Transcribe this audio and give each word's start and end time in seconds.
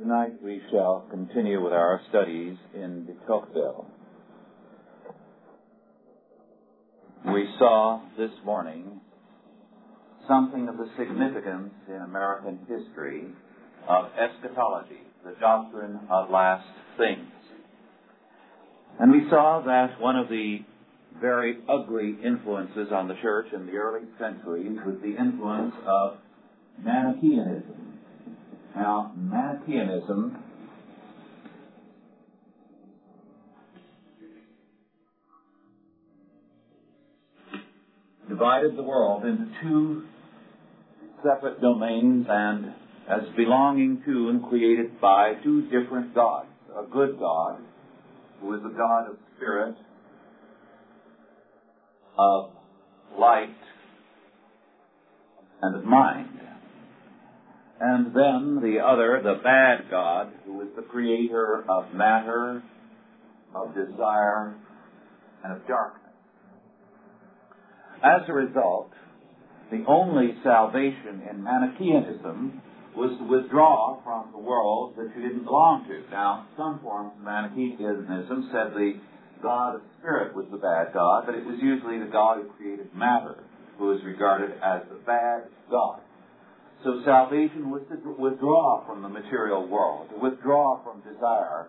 Tonight 0.00 0.42
we 0.42 0.62
shall 0.70 1.04
continue 1.10 1.62
with 1.62 1.74
our 1.74 2.00
studies 2.08 2.56
in 2.74 3.04
de 3.04 3.12
Tocqueville. 3.26 3.84
We 7.26 7.46
saw 7.58 8.00
this 8.16 8.30
morning 8.42 8.98
something 10.26 10.70
of 10.70 10.78
the 10.78 10.86
significance 10.96 11.74
in 11.86 11.96
American 11.96 12.60
history 12.60 13.24
of 13.90 14.06
eschatology, 14.16 15.02
the 15.22 15.34
doctrine 15.38 16.00
of 16.08 16.30
last 16.30 16.66
things. 16.96 17.28
And 19.00 19.12
we 19.12 19.28
saw 19.28 19.62
that 19.66 20.00
one 20.00 20.16
of 20.16 20.30
the 20.30 20.60
very 21.20 21.58
ugly 21.68 22.16
influences 22.24 22.88
on 22.90 23.06
the 23.06 23.16
church 23.20 23.48
in 23.52 23.66
the 23.66 23.72
early 23.72 24.06
centuries 24.18 24.78
was 24.86 24.96
the 25.02 25.14
influence 25.14 25.74
of 25.86 26.16
Manichaeanism. 26.82 27.89
Now, 28.74 29.12
Manichaeanism 29.16 30.36
divided 38.28 38.76
the 38.76 38.82
world 38.82 39.24
into 39.24 39.46
two 39.62 40.02
separate 41.22 41.60
domains 41.60 42.26
and 42.28 42.72
as 43.08 43.28
belonging 43.36 44.02
to 44.06 44.28
and 44.28 44.42
created 44.48 45.00
by 45.00 45.34
two 45.42 45.62
different 45.62 46.14
gods. 46.14 46.46
A 46.78 46.88
good 46.88 47.18
God, 47.18 47.60
who 48.40 48.54
is 48.54 48.60
a 48.60 48.76
God 48.76 49.10
of 49.10 49.16
spirit, 49.36 49.74
of 52.16 52.50
light, 53.18 53.48
and 55.60 55.76
of 55.76 55.84
mind. 55.84 56.28
And 57.80 58.06
then 58.08 58.60
the 58.62 58.80
other, 58.84 59.20
the 59.22 59.40
bad 59.42 59.90
God, 59.90 60.32
who 60.44 60.60
is 60.60 60.68
the 60.76 60.82
creator 60.82 61.64
of 61.66 61.94
matter, 61.94 62.62
of 63.54 63.74
desire, 63.74 64.54
and 65.42 65.52
of 65.54 65.66
darkness. 65.66 66.12
As 68.04 68.28
a 68.28 68.32
result, 68.32 68.90
the 69.70 69.84
only 69.88 70.36
salvation 70.42 71.22
in 71.30 71.42
Manichaeanism 71.42 72.60
was 72.96 73.16
to 73.18 73.24
withdraw 73.24 74.02
from 74.02 74.32
the 74.32 74.38
world 74.38 74.94
that 74.96 75.08
you 75.16 75.22
didn't 75.22 75.44
belong 75.44 75.86
to. 75.88 76.02
Now, 76.10 76.48
some 76.56 76.80
forms 76.82 77.12
of 77.16 77.24
Manichaeanism 77.24 78.50
said 78.52 78.74
the 78.74 79.00
God 79.42 79.76
of 79.76 79.82
spirit 79.98 80.34
was 80.34 80.46
the 80.50 80.58
bad 80.58 80.92
God, 80.92 81.24
but 81.24 81.34
it 81.34 81.46
was 81.46 81.56
usually 81.62 81.98
the 81.98 82.10
God 82.12 82.38
who 82.42 82.50
created 82.58 82.94
matter 82.94 83.42
who 83.78 83.86
was 83.86 84.00
regarded 84.04 84.50
as 84.62 84.82
the 84.90 85.00
bad 85.06 85.44
God. 85.70 86.00
So 86.84 87.02
salvation 87.04 87.70
was 87.70 87.82
to 87.90 88.16
withdraw 88.18 88.86
from 88.86 89.02
the 89.02 89.08
material 89.08 89.66
world, 89.68 90.08
to 90.10 90.18
withdraw 90.18 90.82
from 90.82 91.02
desire, 91.02 91.68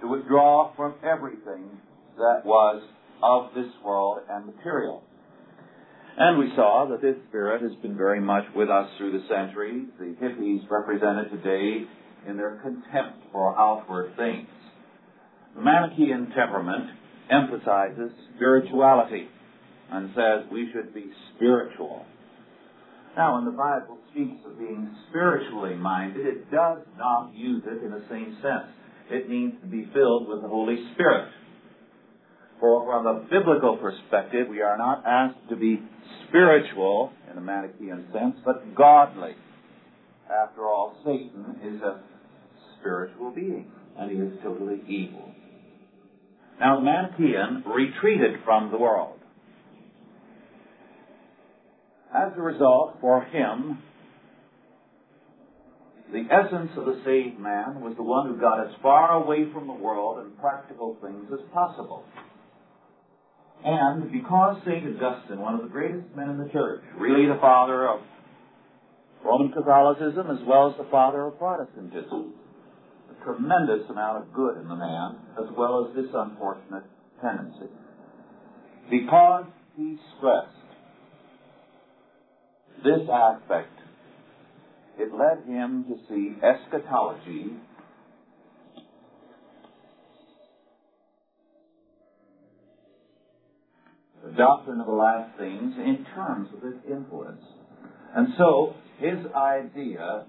to 0.00 0.08
withdraw 0.08 0.74
from 0.74 0.94
everything 1.04 1.78
that 2.16 2.42
was 2.44 2.82
of 3.22 3.54
this 3.54 3.70
world 3.84 4.18
and 4.28 4.46
material. 4.46 5.02
And 6.16 6.38
we 6.38 6.50
saw 6.56 6.88
that 6.90 7.00
this 7.00 7.14
spirit 7.28 7.62
has 7.62 7.70
been 7.82 7.96
very 7.96 8.20
much 8.20 8.44
with 8.56 8.68
us 8.68 8.88
through 8.98 9.12
the 9.12 9.24
centuries. 9.28 9.86
The 10.00 10.16
hippies 10.20 10.68
represented 10.68 11.30
today 11.30 11.84
in 12.28 12.36
their 12.36 12.58
contempt 12.60 13.30
for 13.30 13.56
outward 13.56 14.16
things. 14.16 14.48
The 15.54 15.60
Manichaean 15.60 16.32
temperament 16.36 16.90
emphasizes 17.30 18.10
spirituality 18.34 19.28
and 19.92 20.10
says 20.16 20.50
we 20.50 20.68
should 20.72 20.92
be 20.92 21.06
spiritual. 21.36 22.04
Now, 23.16 23.34
when 23.34 23.44
the 23.44 23.56
Bible 23.56 23.98
speaks 24.10 24.40
of 24.46 24.58
being 24.58 24.94
spiritually 25.08 25.74
minded, 25.74 26.26
it 26.26 26.50
does 26.50 26.78
not 26.96 27.32
use 27.34 27.62
it 27.66 27.84
in 27.84 27.90
the 27.90 28.04
same 28.08 28.36
sense. 28.42 28.70
It 29.10 29.28
means 29.28 29.54
to 29.62 29.66
be 29.66 29.88
filled 29.92 30.28
with 30.28 30.42
the 30.42 30.48
Holy 30.48 30.76
Spirit. 30.94 31.30
For 32.60 32.84
from 32.86 33.06
a 33.06 33.20
biblical 33.30 33.76
perspective, 33.76 34.48
we 34.48 34.60
are 34.62 34.76
not 34.76 35.04
asked 35.06 35.48
to 35.50 35.56
be 35.56 35.80
spiritual 36.28 37.12
in 37.30 37.38
a 37.38 37.40
Manichaean 37.40 38.06
sense, 38.12 38.36
but 38.44 38.74
godly. 38.74 39.34
After 40.30 40.62
all, 40.62 40.96
Satan 41.04 41.56
is 41.64 41.80
a 41.82 42.00
spiritual 42.78 43.30
being, 43.30 43.70
and 43.98 44.10
he 44.10 44.16
is 44.18 44.32
totally 44.42 44.82
evil. 44.86 45.32
Now, 46.60 46.76
the 46.76 46.84
Manichaean 46.84 47.64
retreated 47.66 48.40
from 48.44 48.70
the 48.70 48.78
world. 48.78 49.17
As 52.14 52.32
a 52.36 52.40
result, 52.40 52.96
for 53.00 53.22
him, 53.24 53.78
the 56.12 56.24
essence 56.30 56.70
of 56.76 56.86
the 56.86 57.02
saved 57.04 57.38
man 57.38 57.82
was 57.82 57.94
the 57.96 58.02
one 58.02 58.28
who 58.28 58.40
got 58.40 58.66
as 58.66 58.72
far 58.82 59.12
away 59.12 59.44
from 59.52 59.66
the 59.66 59.74
world 59.74 60.24
and 60.24 60.38
practical 60.38 60.96
things 61.02 61.28
as 61.32 61.40
possible. 61.52 62.04
And 63.64 64.10
because 64.10 64.56
St. 64.64 64.96
Augustine, 64.96 65.40
one 65.40 65.54
of 65.54 65.62
the 65.62 65.68
greatest 65.68 66.06
men 66.16 66.30
in 66.30 66.38
the 66.38 66.48
church, 66.48 66.82
really 66.96 67.26
the 67.26 67.38
father 67.40 67.88
of 67.88 68.00
Roman 69.22 69.52
Catholicism 69.52 70.30
as 70.30 70.38
well 70.46 70.70
as 70.70 70.78
the 70.78 70.88
father 70.90 71.26
of 71.26 71.38
Protestantism, 71.38 72.32
a 73.10 73.24
tremendous 73.24 73.88
amount 73.90 74.22
of 74.22 74.32
good 74.32 74.56
in 74.56 74.68
the 74.68 74.76
man 74.76 75.16
as 75.36 75.50
well 75.58 75.86
as 75.86 75.94
this 75.94 76.10
unfortunate 76.14 76.84
tendency. 77.20 77.68
Because 78.88 79.44
he 79.76 79.98
stressed 80.16 80.57
this 82.84 83.08
aspect, 83.12 83.72
it 84.98 85.12
led 85.12 85.46
him 85.46 85.84
to 85.88 85.96
see 86.08 86.36
eschatology 86.42 87.52
the 94.24 94.32
doctrine 94.36 94.80
of 94.80 94.86
the 94.86 94.92
last 94.92 95.38
things 95.38 95.74
in 95.78 96.06
terms 96.14 96.48
of 96.56 96.64
its 96.64 96.78
influence. 96.90 97.42
And 98.14 98.28
so 98.36 98.74
his 98.98 99.18
idea 99.34 100.26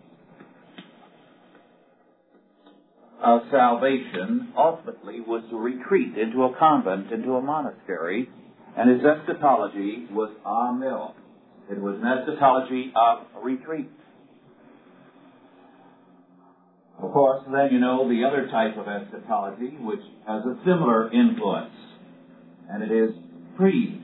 of 3.23 3.41
salvation 3.51 4.53
ultimately 4.57 5.19
was 5.19 5.43
to 5.49 5.57
retreat 5.57 6.17
into 6.17 6.43
a 6.43 6.55
convent, 6.57 7.11
into 7.11 7.33
a 7.33 7.41
monastery, 7.41 8.29
and 8.77 8.89
his 8.89 9.01
eschatology 9.05 10.07
was 10.11 10.31
amil. 10.45 11.13
It 11.69 11.79
was 11.79 11.97
an 12.01 12.07
eschatology 12.07 12.91
of 12.95 13.43
retreat. 13.43 13.89
Of 17.01 17.13
course, 17.13 17.43
then 17.51 17.69
you 17.71 17.79
know 17.79 18.09
the 18.09 18.25
other 18.25 18.47
type 18.49 18.75
of 18.77 18.87
eschatology 18.87 19.77
which 19.79 20.01
has 20.27 20.43
a 20.45 20.57
similar 20.65 21.11
influence, 21.13 21.73
and 22.69 22.83
it 22.83 22.91
is 22.91 23.11
pre 23.55 24.01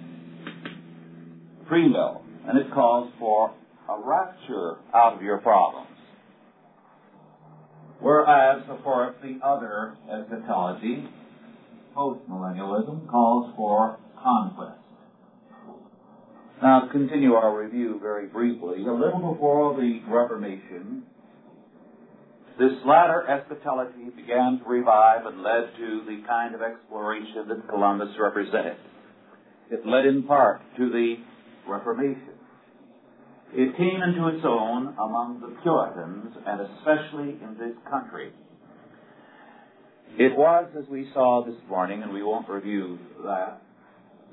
premill, 1.69 2.21
and 2.47 2.57
it 2.57 2.71
calls 2.71 3.11
for 3.19 3.51
a 3.89 3.99
rapture 3.99 4.77
out 4.93 5.15
of 5.15 5.21
your 5.23 5.39
problems. 5.39 5.89
Whereas, 7.99 8.63
of 8.69 8.83
course, 8.83 9.15
the 9.23 9.39
other 9.43 9.95
eschatology, 10.07 11.09
postmillennialism, 11.95 13.09
calls 13.09 13.53
for 13.55 13.97
conquest. 14.21 14.84
Now, 16.61 16.85
to 16.85 16.91
continue 16.91 17.33
our 17.33 17.63
review 17.63 17.99
very 18.01 18.27
briefly, 18.27 18.85
a 18.85 18.93
little 18.93 19.33
before 19.33 19.75
the 19.75 19.99
Reformation, 20.07 21.03
this 22.57 22.71
latter 22.85 23.27
eschatology 23.27 24.09
began 24.15 24.61
to 24.63 24.69
revive 24.69 25.25
and 25.25 25.43
led 25.43 25.75
to 25.77 26.03
the 26.05 26.23
kind 26.25 26.55
of 26.55 26.61
exploration 26.61 27.49
that 27.49 27.67
Columbus 27.67 28.09
represented. 28.17 28.77
It 29.69 29.85
led 29.85 30.05
in 30.05 30.23
part 30.23 30.61
to 30.77 30.89
the 30.89 31.15
Reformation. 31.67 32.35
It 33.51 33.75
came 33.75 34.01
into 34.01 34.27
its 34.29 34.45
own 34.45 34.95
among 34.95 35.41
the 35.41 35.55
Puritans 35.61 36.35
and 36.45 36.61
especially 36.61 37.35
in 37.43 37.57
this 37.59 37.75
country. 37.89 38.31
It 40.17 40.37
was, 40.37 40.69
as 40.77 40.87
we 40.89 41.09
saw 41.13 41.43
this 41.45 41.59
morning, 41.69 42.01
and 42.01 42.13
we 42.13 42.23
won't 42.23 42.47
review 42.47 42.97
that, 43.25 43.61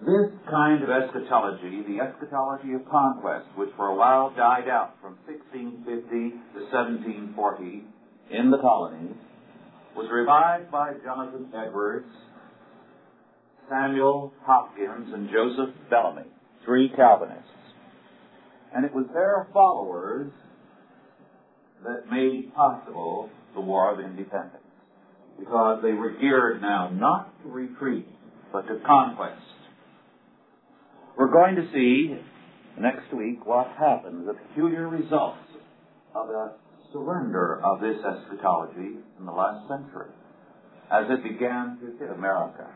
this 0.02 0.34
kind 0.50 0.82
of 0.82 0.90
eschatology, 0.90 1.82
the 1.87 2.02
eschatology 2.02 2.75
of 2.75 2.82
conquest, 2.90 3.46
which 3.56 3.70
for 3.76 3.87
a 3.87 3.94
while 3.94 4.34
died 4.34 4.69
out 4.69 4.94
from 5.00 5.16
1650 5.26 6.10
to 6.54 6.60
1740 6.75 7.84
in 8.31 8.50
the 8.50 8.58
colonies, 8.58 9.14
was 9.94 10.08
revived 10.10 10.70
by 10.72 10.94
Jonathan 11.04 11.46
Edwards, 11.54 12.10
Samuel 13.69 14.32
Hopkins, 14.44 15.12
and 15.14 15.31
Joseph 15.31 15.75
Bellamy, 15.88 16.26
three 16.64 16.90
Calvinists. 16.96 17.46
And 18.75 18.84
it 18.84 18.93
was 18.93 19.06
their 19.14 19.46
followers 19.52 20.32
that 21.84 22.10
made 22.10 22.52
possible 22.55 23.31
the 23.55 23.60
War 23.60 23.93
of 23.93 24.00
Independence. 24.00 24.56
Because 25.38 25.81
they 25.82 25.93
were 25.93 26.10
geared 26.10 26.60
now 26.60 26.90
not 26.93 27.32
to 27.43 27.50
retreat, 27.50 28.08
but 28.52 28.62
to 28.62 28.81
conquest. 28.84 29.51
We're 31.17 31.31
going 31.31 31.56
to 31.56 31.69
see 31.75 32.17
next 32.81 33.12
week 33.14 33.44
what 33.44 33.69
happens, 33.79 34.26
the 34.26 34.32
peculiar 34.32 34.88
results 34.88 35.44
of 36.14 36.31
a 36.31 36.53
surrender 36.93 37.61
of 37.62 37.81
this 37.81 37.97
eschatology 37.99 38.97
in 39.19 39.26
the 39.26 39.32
last 39.32 39.69
century 39.69 40.11
as 40.91 41.05
it 41.11 41.23
began 41.23 41.79
to 41.81 41.99
hit 41.99 42.11
America. 42.17 42.67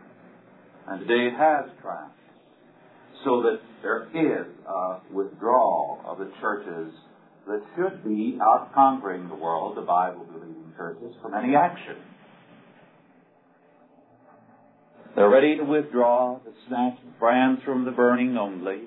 And 0.86 1.00
today 1.00 1.28
it 1.28 1.36
has 1.38 1.70
triumphed. 1.80 2.12
So 3.24 3.42
that 3.42 3.58
there 3.82 4.04
is 4.14 4.46
a 4.68 5.00
withdrawal 5.10 6.00
of 6.06 6.18
the 6.18 6.30
churches 6.40 6.92
that 7.48 7.62
should 7.74 8.04
be 8.04 8.38
out 8.40 8.70
conquering 8.74 9.28
the 9.28 9.34
world, 9.34 9.76
the 9.76 9.82
Bible 9.82 10.26
believing 10.30 10.72
churches, 10.76 11.14
from 11.22 11.34
any 11.34 11.56
action. 11.56 11.96
They're 15.16 15.30
ready 15.30 15.56
to 15.56 15.64
withdraw, 15.64 16.38
to 16.40 16.50
snatch 16.68 16.98
brands 17.18 17.62
from 17.64 17.86
the 17.86 17.90
burning 17.90 18.36
only, 18.36 18.82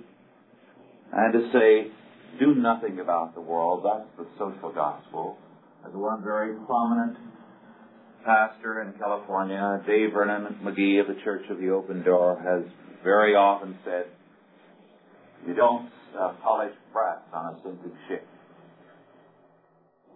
and 1.12 1.34
to 1.34 1.50
say, 1.52 1.92
do 2.40 2.54
nothing 2.54 3.00
about 3.00 3.34
the 3.34 3.42
world. 3.42 3.84
That's 3.84 4.08
the 4.16 4.28
social 4.38 4.72
gospel. 4.72 5.40
As 5.84 5.92
one 5.92 6.24
very 6.24 6.54
prominent 6.68 7.18
pastor 8.24 8.84
in 8.84 8.94
California, 9.00 9.82
J. 9.88 10.06
Vernon 10.14 10.56
McGee 10.64 11.02
of 11.02 11.08
the 11.08 11.20
Church 11.24 11.46
of 11.50 11.58
the 11.58 11.70
Open 11.70 12.04
Door, 12.04 12.44
has 12.46 12.72
very 13.04 13.34
often 13.34 13.76
said, 13.84 14.06
you 15.48 15.56
don't 15.56 15.90
uh, 16.16 16.34
polish 16.44 16.76
brass 16.94 17.22
on 17.34 17.56
a 17.56 17.58
sinking 17.64 17.98
ship. 18.08 18.28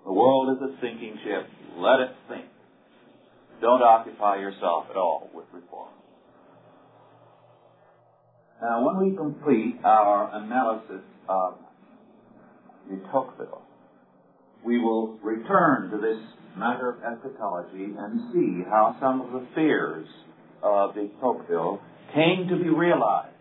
The 0.06 0.14
world 0.14 0.58
is 0.58 0.70
a 0.70 0.76
sinking 0.80 1.18
ship. 1.24 1.50
Let 1.78 2.02
it 2.02 2.10
sink. 2.30 2.46
Don't 3.62 3.82
occupy 3.82 4.38
yourself 4.38 4.86
at 4.92 4.98
all 4.98 5.32
with 5.34 5.46
reform. 5.52 5.90
Now, 8.64 8.86
when 8.86 9.10
we 9.10 9.18
complete 9.18 9.76
our 9.84 10.34
analysis 10.34 11.04
of 11.28 11.56
de 12.90 12.96
Tocqueville, 13.12 13.62
we 14.66 14.80
will 14.80 15.18
return 15.22 15.92
to 15.92 15.98
this 15.98 16.18
matter 16.58 16.92
of 16.92 17.04
eschatology 17.04 17.94
and 17.98 18.32
see 18.32 18.64
how 18.70 18.96
some 19.02 19.20
of 19.20 19.34
the 19.34 19.46
fears 19.54 20.08
of 20.62 20.96
de 20.96 21.10
Tocqueville 21.20 21.82
came 22.14 22.48
to 22.48 22.56
be 22.56 22.70
realized 22.70 23.36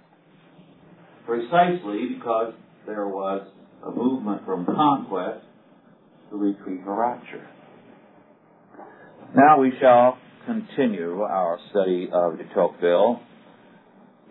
precisely 1.24 2.16
because 2.16 2.54
there 2.84 3.06
was 3.06 3.46
a 3.86 3.92
movement 3.92 4.44
from 4.44 4.66
conquest 4.66 5.46
to 6.30 6.36
retreat 6.36 6.80
or 6.84 6.98
rapture. 6.98 7.46
Now 9.36 9.60
we 9.60 9.70
shall 9.80 10.18
continue 10.46 11.22
our 11.22 11.60
study 11.70 12.08
of 12.12 12.38
de 12.38 12.44
Tocqueville 12.54 13.20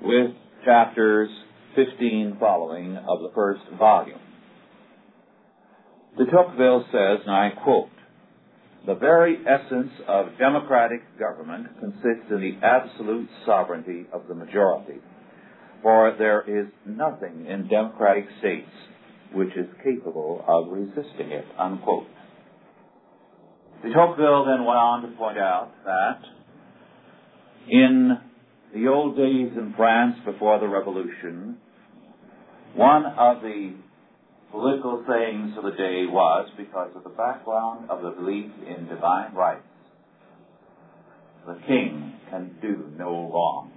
with 0.01 0.31
chapters 0.65 1.29
15 1.75 2.37
following 2.39 2.97
of 2.97 3.21
the 3.21 3.31
first 3.33 3.61
volume. 3.77 4.19
De 6.17 6.25
Tocqueville 6.25 6.85
says, 6.91 7.19
and 7.25 7.35
I 7.35 7.49
quote, 7.63 7.89
the 8.85 8.95
very 8.95 9.37
essence 9.45 9.91
of 10.07 10.37
democratic 10.39 11.01
government 11.19 11.67
consists 11.79 12.31
in 12.31 12.41
the 12.41 12.65
absolute 12.65 13.29
sovereignty 13.45 14.07
of 14.11 14.27
the 14.27 14.33
majority. 14.33 14.99
For 15.83 16.15
there 16.17 16.41
is 16.41 16.67
nothing 16.85 17.45
in 17.47 17.67
democratic 17.67 18.25
states 18.39 18.69
which 19.33 19.55
is 19.55 19.67
capable 19.83 20.43
of 20.47 20.71
resisting 20.71 21.31
it. 21.31 21.45
Unquote. 21.57 22.07
De 23.83 23.93
Tocqueville 23.93 24.45
then 24.45 24.65
went 24.65 24.77
on 24.77 25.01
to 25.03 25.17
point 25.17 25.37
out 25.37 25.71
that 25.85 26.19
in 27.69 28.17
the 28.73 28.87
old 28.87 29.17
days 29.17 29.51
in 29.57 29.73
France 29.75 30.15
before 30.25 30.59
the 30.59 30.67
Revolution, 30.67 31.57
one 32.75 33.05
of 33.05 33.41
the 33.41 33.73
political 34.51 35.03
sayings 35.07 35.57
of 35.57 35.63
the 35.63 35.71
day 35.71 36.05
was 36.07 36.49
because 36.57 36.91
of 36.95 37.03
the 37.03 37.09
background 37.09 37.89
of 37.89 38.01
the 38.01 38.11
belief 38.11 38.51
in 38.67 38.87
divine 38.87 39.33
rights, 39.33 39.63
the 41.47 41.57
king 41.67 42.13
can 42.29 42.55
do 42.61 42.91
no 42.97 43.29
wrong. 43.33 43.71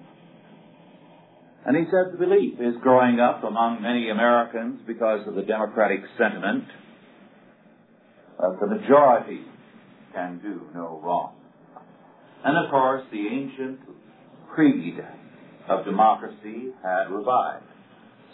And 1.66 1.76
he 1.76 1.84
said 1.84 2.12
the 2.12 2.18
belief 2.18 2.60
is 2.60 2.74
growing 2.82 3.20
up 3.20 3.42
among 3.42 3.80
many 3.80 4.10
Americans 4.10 4.80
because 4.86 5.26
of 5.26 5.34
the 5.34 5.42
democratic 5.42 6.00
sentiment 6.18 6.64
that 8.38 8.58
the 8.60 8.66
majority 8.66 9.40
can 10.12 10.40
do 10.42 10.60
no 10.74 11.00
wrong. 11.02 11.34
And 12.44 12.62
of 12.62 12.70
course, 12.70 13.02
the 13.10 13.26
ancient 13.26 13.80
creed 14.54 14.98
of 15.68 15.84
democracy 15.84 16.70
had 16.82 17.10
revived, 17.10 17.64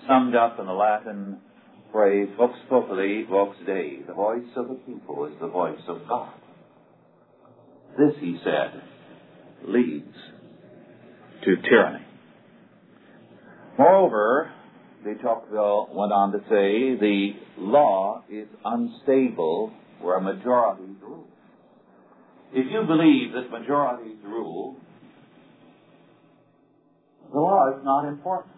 summed 0.06 0.34
up 0.34 0.58
in 0.58 0.66
the 0.66 0.72
Latin 0.72 1.38
phrase, 1.92 2.28
vox 2.36 2.54
populi, 2.68 3.22
vox 3.28 3.56
Dei. 3.66 4.00
The 4.06 4.12
voice 4.12 4.44
of 4.56 4.68
the 4.68 4.74
people 4.74 5.26
is 5.26 5.32
the 5.40 5.48
voice 5.48 5.80
of 5.88 6.06
God. 6.08 6.34
This, 7.98 8.14
he 8.20 8.38
said, 8.44 8.82
leads 9.66 10.14
to 11.44 11.56
tyranny. 11.68 12.04
Moreover, 13.78 14.52
de 15.04 15.14
Tocqueville 15.16 15.88
went 15.92 16.12
on 16.12 16.32
to 16.32 16.38
say 16.40 16.98
the 17.00 17.30
law 17.58 18.22
is 18.30 18.46
unstable 18.64 19.72
where 20.00 20.20
majorities 20.20 20.96
rule. 21.02 21.26
If 22.52 22.66
you 22.70 22.82
believe 22.86 23.32
that 23.32 23.50
majorities 23.50 24.18
rule, 24.24 24.76
the 27.32 27.38
law 27.38 27.70
is 27.76 27.84
not 27.84 28.08
important. 28.08 28.54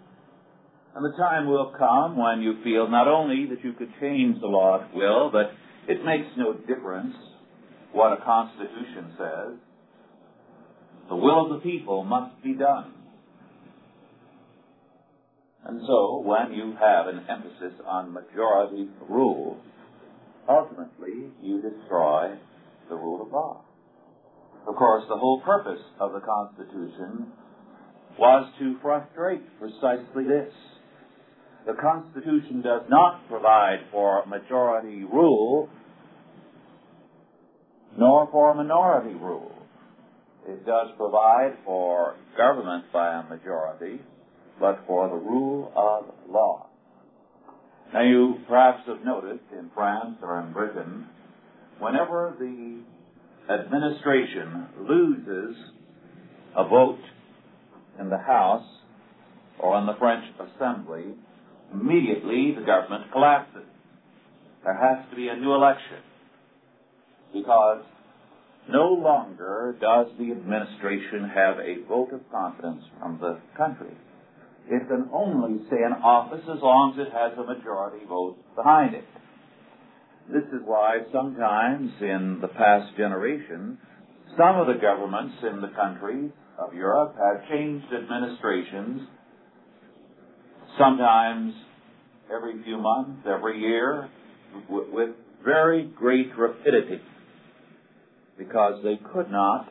And 0.94 1.04
the 1.04 1.16
time 1.16 1.48
will 1.48 1.72
come 1.78 2.16
when 2.16 2.42
you 2.42 2.62
feel 2.62 2.88
not 2.88 3.08
only 3.08 3.46
that 3.46 3.64
you 3.64 3.72
could 3.72 3.90
change 4.00 4.40
the 4.40 4.46
law 4.46 4.82
at 4.82 4.94
will, 4.94 5.30
but 5.30 5.52
it 5.88 6.04
makes 6.04 6.28
no 6.36 6.52
difference 6.52 7.14
what 7.92 8.12
a 8.12 8.24
constitution 8.24 9.12
says. 9.16 9.58
The 11.08 11.16
will 11.16 11.46
of 11.46 11.62
the 11.62 11.70
people 11.70 12.04
must 12.04 12.42
be 12.42 12.54
done. 12.54 12.92
And 15.64 15.80
so, 15.86 16.22
when 16.24 16.52
you 16.52 16.74
have 16.78 17.06
an 17.06 17.24
emphasis 17.28 17.78
on 17.86 18.12
majority 18.12 18.88
rule, 19.08 19.58
ultimately 20.48 21.30
you 21.40 21.62
destroy 21.62 22.34
the 22.88 22.96
rule 22.96 23.22
of 23.22 23.32
law. 23.32 23.62
Of 24.66 24.74
course, 24.76 25.04
the 25.08 25.16
whole 25.16 25.40
purpose 25.40 25.80
of 26.00 26.12
the 26.12 26.20
Constitution 26.20 27.32
was 28.18 28.52
to 28.58 28.76
frustrate 28.82 29.42
precisely 29.58 30.24
this. 30.24 30.52
The 31.66 31.74
Constitution 31.74 32.62
does 32.62 32.82
not 32.88 33.28
provide 33.28 33.86
for 33.90 34.26
majority 34.26 35.04
rule, 35.04 35.68
nor 37.96 38.28
for 38.30 38.54
minority 38.54 39.14
rule. 39.14 39.52
It 40.46 40.66
does 40.66 40.88
provide 40.96 41.56
for 41.64 42.16
government 42.36 42.84
by 42.92 43.20
a 43.20 43.28
majority, 43.28 44.00
but 44.58 44.82
for 44.86 45.08
the 45.08 45.14
rule 45.14 45.72
of 45.76 46.12
law. 46.28 46.66
Now, 47.94 48.02
you 48.02 48.36
perhaps 48.48 48.80
have 48.86 49.04
noticed 49.04 49.44
in 49.52 49.70
France 49.74 50.16
or 50.22 50.40
in 50.40 50.52
Britain, 50.52 51.06
whenever 51.78 52.34
the 52.38 52.80
administration 53.52 54.66
loses 54.88 55.56
a 56.56 56.68
vote 56.68 56.98
in 57.98 58.10
the 58.10 58.18
House 58.18 58.66
or 59.58 59.78
in 59.78 59.86
the 59.86 59.94
French 59.98 60.24
Assembly, 60.38 61.14
immediately 61.72 62.54
the 62.58 62.64
government 62.64 63.10
collapses. 63.12 63.66
There 64.64 64.76
has 64.76 65.08
to 65.10 65.16
be 65.16 65.28
a 65.28 65.36
new 65.36 65.54
election 65.54 65.98
because 67.32 67.82
no 68.68 68.92
longer 68.92 69.74
does 69.80 70.06
the 70.18 70.30
administration 70.30 71.30
have 71.34 71.58
a 71.58 71.82
vote 71.88 72.12
of 72.12 72.20
confidence 72.30 72.84
from 72.98 73.18
the 73.20 73.40
country. 73.56 73.94
It 74.68 74.86
can 74.88 75.08
only 75.12 75.66
stay 75.66 75.82
in 75.84 75.92
office 75.92 76.44
as 76.44 76.62
long 76.62 76.94
as 76.94 77.06
it 77.06 77.12
has 77.12 77.32
a 77.36 77.42
majority 77.42 78.06
vote 78.06 78.36
behind 78.54 78.94
it. 78.94 79.04
This 80.28 80.44
is 80.52 80.60
why 80.64 80.98
sometimes 81.12 81.90
in 82.00 82.38
the 82.40 82.48
past 82.48 82.96
generation, 82.96 83.78
some 84.38 84.56
of 84.56 84.68
the 84.68 84.80
governments 84.80 85.34
in 85.42 85.60
the 85.60 85.74
countries 85.74 86.30
of 86.58 86.74
Europe 86.74 87.16
have 87.16 87.48
changed 87.48 87.86
administrations, 87.92 89.02
sometimes 90.78 91.54
every 92.34 92.62
few 92.62 92.78
months, 92.78 93.26
every 93.26 93.60
year, 93.60 94.08
with 94.68 95.10
very 95.44 95.84
great 95.84 96.30
rapidity, 96.36 97.00
because 98.38 98.82
they 98.84 98.98
could 99.12 99.30
not, 99.30 99.68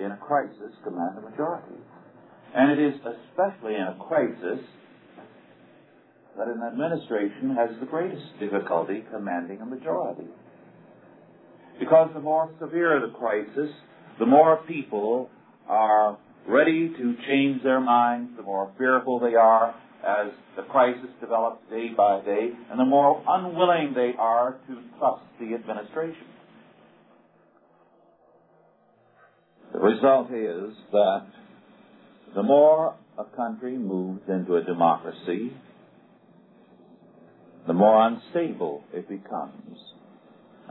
in 0.00 0.10
a 0.10 0.16
crisis, 0.16 0.72
command 0.84 1.18
a 1.18 1.30
majority. 1.30 1.76
And 2.54 2.72
it 2.72 2.78
is 2.78 2.94
especially 2.94 3.74
in 3.74 3.82
a 3.82 3.96
crisis 4.08 4.64
that 6.36 6.48
an 6.48 6.62
administration 6.62 7.56
has 7.56 7.70
the 7.80 7.86
greatest 7.86 8.24
difficulty 8.40 9.04
commanding 9.12 9.60
a 9.60 9.66
majority. 9.66 10.28
Because 11.78 12.10
the 12.14 12.20
more 12.20 12.50
severe 12.60 13.00
the 13.00 13.12
crisis, 13.18 13.70
the 14.18 14.26
more 14.26 14.58
people 14.66 15.30
are 15.68 16.18
ready 16.48 16.88
to 16.88 17.14
change 17.28 17.62
their 17.62 17.80
minds, 17.80 18.32
the 18.36 18.42
more 18.42 18.72
fearful 18.78 19.20
they 19.20 19.34
are, 19.34 19.74
as 20.06 20.32
the 20.56 20.62
crisis 20.62 21.10
develops 21.20 21.60
day 21.70 21.88
by 21.96 22.20
day, 22.24 22.50
and 22.70 22.78
the 22.78 22.84
more 22.84 23.22
unwilling 23.26 23.92
they 23.94 24.12
are 24.18 24.56
to 24.66 24.76
trust 24.98 25.24
the 25.40 25.54
administration. 25.54 26.26
The 29.72 29.80
result 29.80 30.30
is 30.30 30.74
that 30.92 31.26
the 32.34 32.42
more 32.42 32.94
a 33.18 33.24
country 33.36 33.76
moves 33.76 34.22
into 34.28 34.56
a 34.56 34.62
democracy, 34.62 35.52
the 37.66 37.74
more 37.74 38.06
unstable 38.06 38.84
it 38.94 39.08
becomes, 39.08 39.76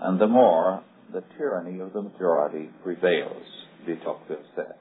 and 0.01 0.19
the 0.19 0.27
more 0.27 0.83
the 1.13 1.23
tyranny 1.37 1.79
of 1.79 1.93
the 1.93 2.01
majority 2.01 2.69
prevails, 2.83 3.45
de 3.85 3.95
said. 4.55 4.73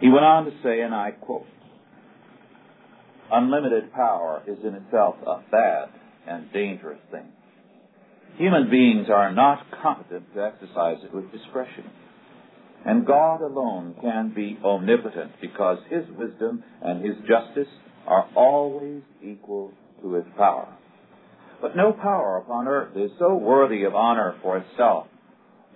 He 0.00 0.08
went 0.08 0.24
on 0.24 0.46
to 0.46 0.50
say, 0.62 0.80
and 0.80 0.94
I 0.94 1.10
quote, 1.10 1.46
Unlimited 3.30 3.92
power 3.92 4.42
is 4.46 4.58
in 4.64 4.74
itself 4.74 5.16
a 5.26 5.40
bad 5.50 5.88
and 6.26 6.50
dangerous 6.52 6.98
thing. 7.10 7.28
Human 8.38 8.70
beings 8.70 9.08
are 9.12 9.32
not 9.32 9.66
competent 9.82 10.32
to 10.34 10.42
exercise 10.42 10.96
it 11.04 11.14
with 11.14 11.30
discretion. 11.30 11.84
And 12.86 13.06
God 13.06 13.42
alone 13.42 13.94
can 14.00 14.32
be 14.34 14.58
omnipotent 14.64 15.32
because 15.40 15.78
His 15.90 16.04
wisdom 16.16 16.64
and 16.82 17.04
His 17.04 17.16
justice 17.28 17.68
are 18.06 18.26
always 18.34 19.02
equal 19.22 19.72
to 20.00 20.14
His 20.14 20.24
power. 20.38 20.74
But 21.60 21.76
no 21.76 21.92
power 21.92 22.38
upon 22.38 22.68
earth 22.68 22.96
is 22.96 23.10
so 23.18 23.34
worthy 23.34 23.84
of 23.84 23.94
honor 23.94 24.34
for 24.42 24.56
itself 24.56 25.08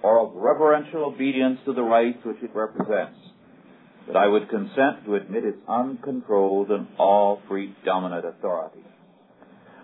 or 0.03 0.27
of 0.27 0.35
reverential 0.35 1.05
obedience 1.05 1.59
to 1.67 1.75
the 1.75 1.83
rights 1.83 2.19
which 2.25 2.43
it 2.43 2.51
represents 2.55 3.19
that 4.07 4.17
I 4.17 4.29
would 4.29 4.49
consent 4.51 5.05
to 5.07 5.15
admit 5.15 5.45
its 5.45 5.59
uncontrolled 5.69 6.71
and 6.71 6.89
all 6.99 7.41
predominant 7.49 8.25
authority. 8.25 8.85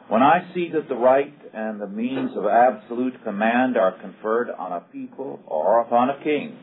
When 0.08 0.22
I 0.22 0.50
see 0.54 0.68
that 0.74 0.88
the 0.88 0.96
right 0.96 1.32
and 1.54 1.80
the 1.80 1.86
means 1.86 2.30
of 2.36 2.44
absolute 2.44 3.22
command 3.22 3.76
are 3.76 3.98
conferred 4.00 4.50
on 4.50 4.72
a 4.72 4.80
people 4.92 5.40
or 5.46 5.80
upon 5.80 6.10
a 6.10 6.22
king, 6.24 6.56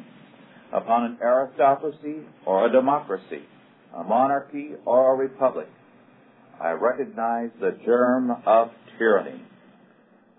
upon 0.74 1.06
an 1.06 1.18
aristocracy 1.22 2.18
or 2.46 2.68
a 2.68 2.72
democracy, 2.72 3.44
a 3.96 4.04
monarchy 4.04 4.72
or 4.86 5.14
a 5.14 5.16
republic, 5.16 5.68
I 6.60 6.72
recognize 6.72 7.52
the 7.60 7.78
germ 7.86 8.32
of 8.46 8.70
tyranny, 8.98 9.42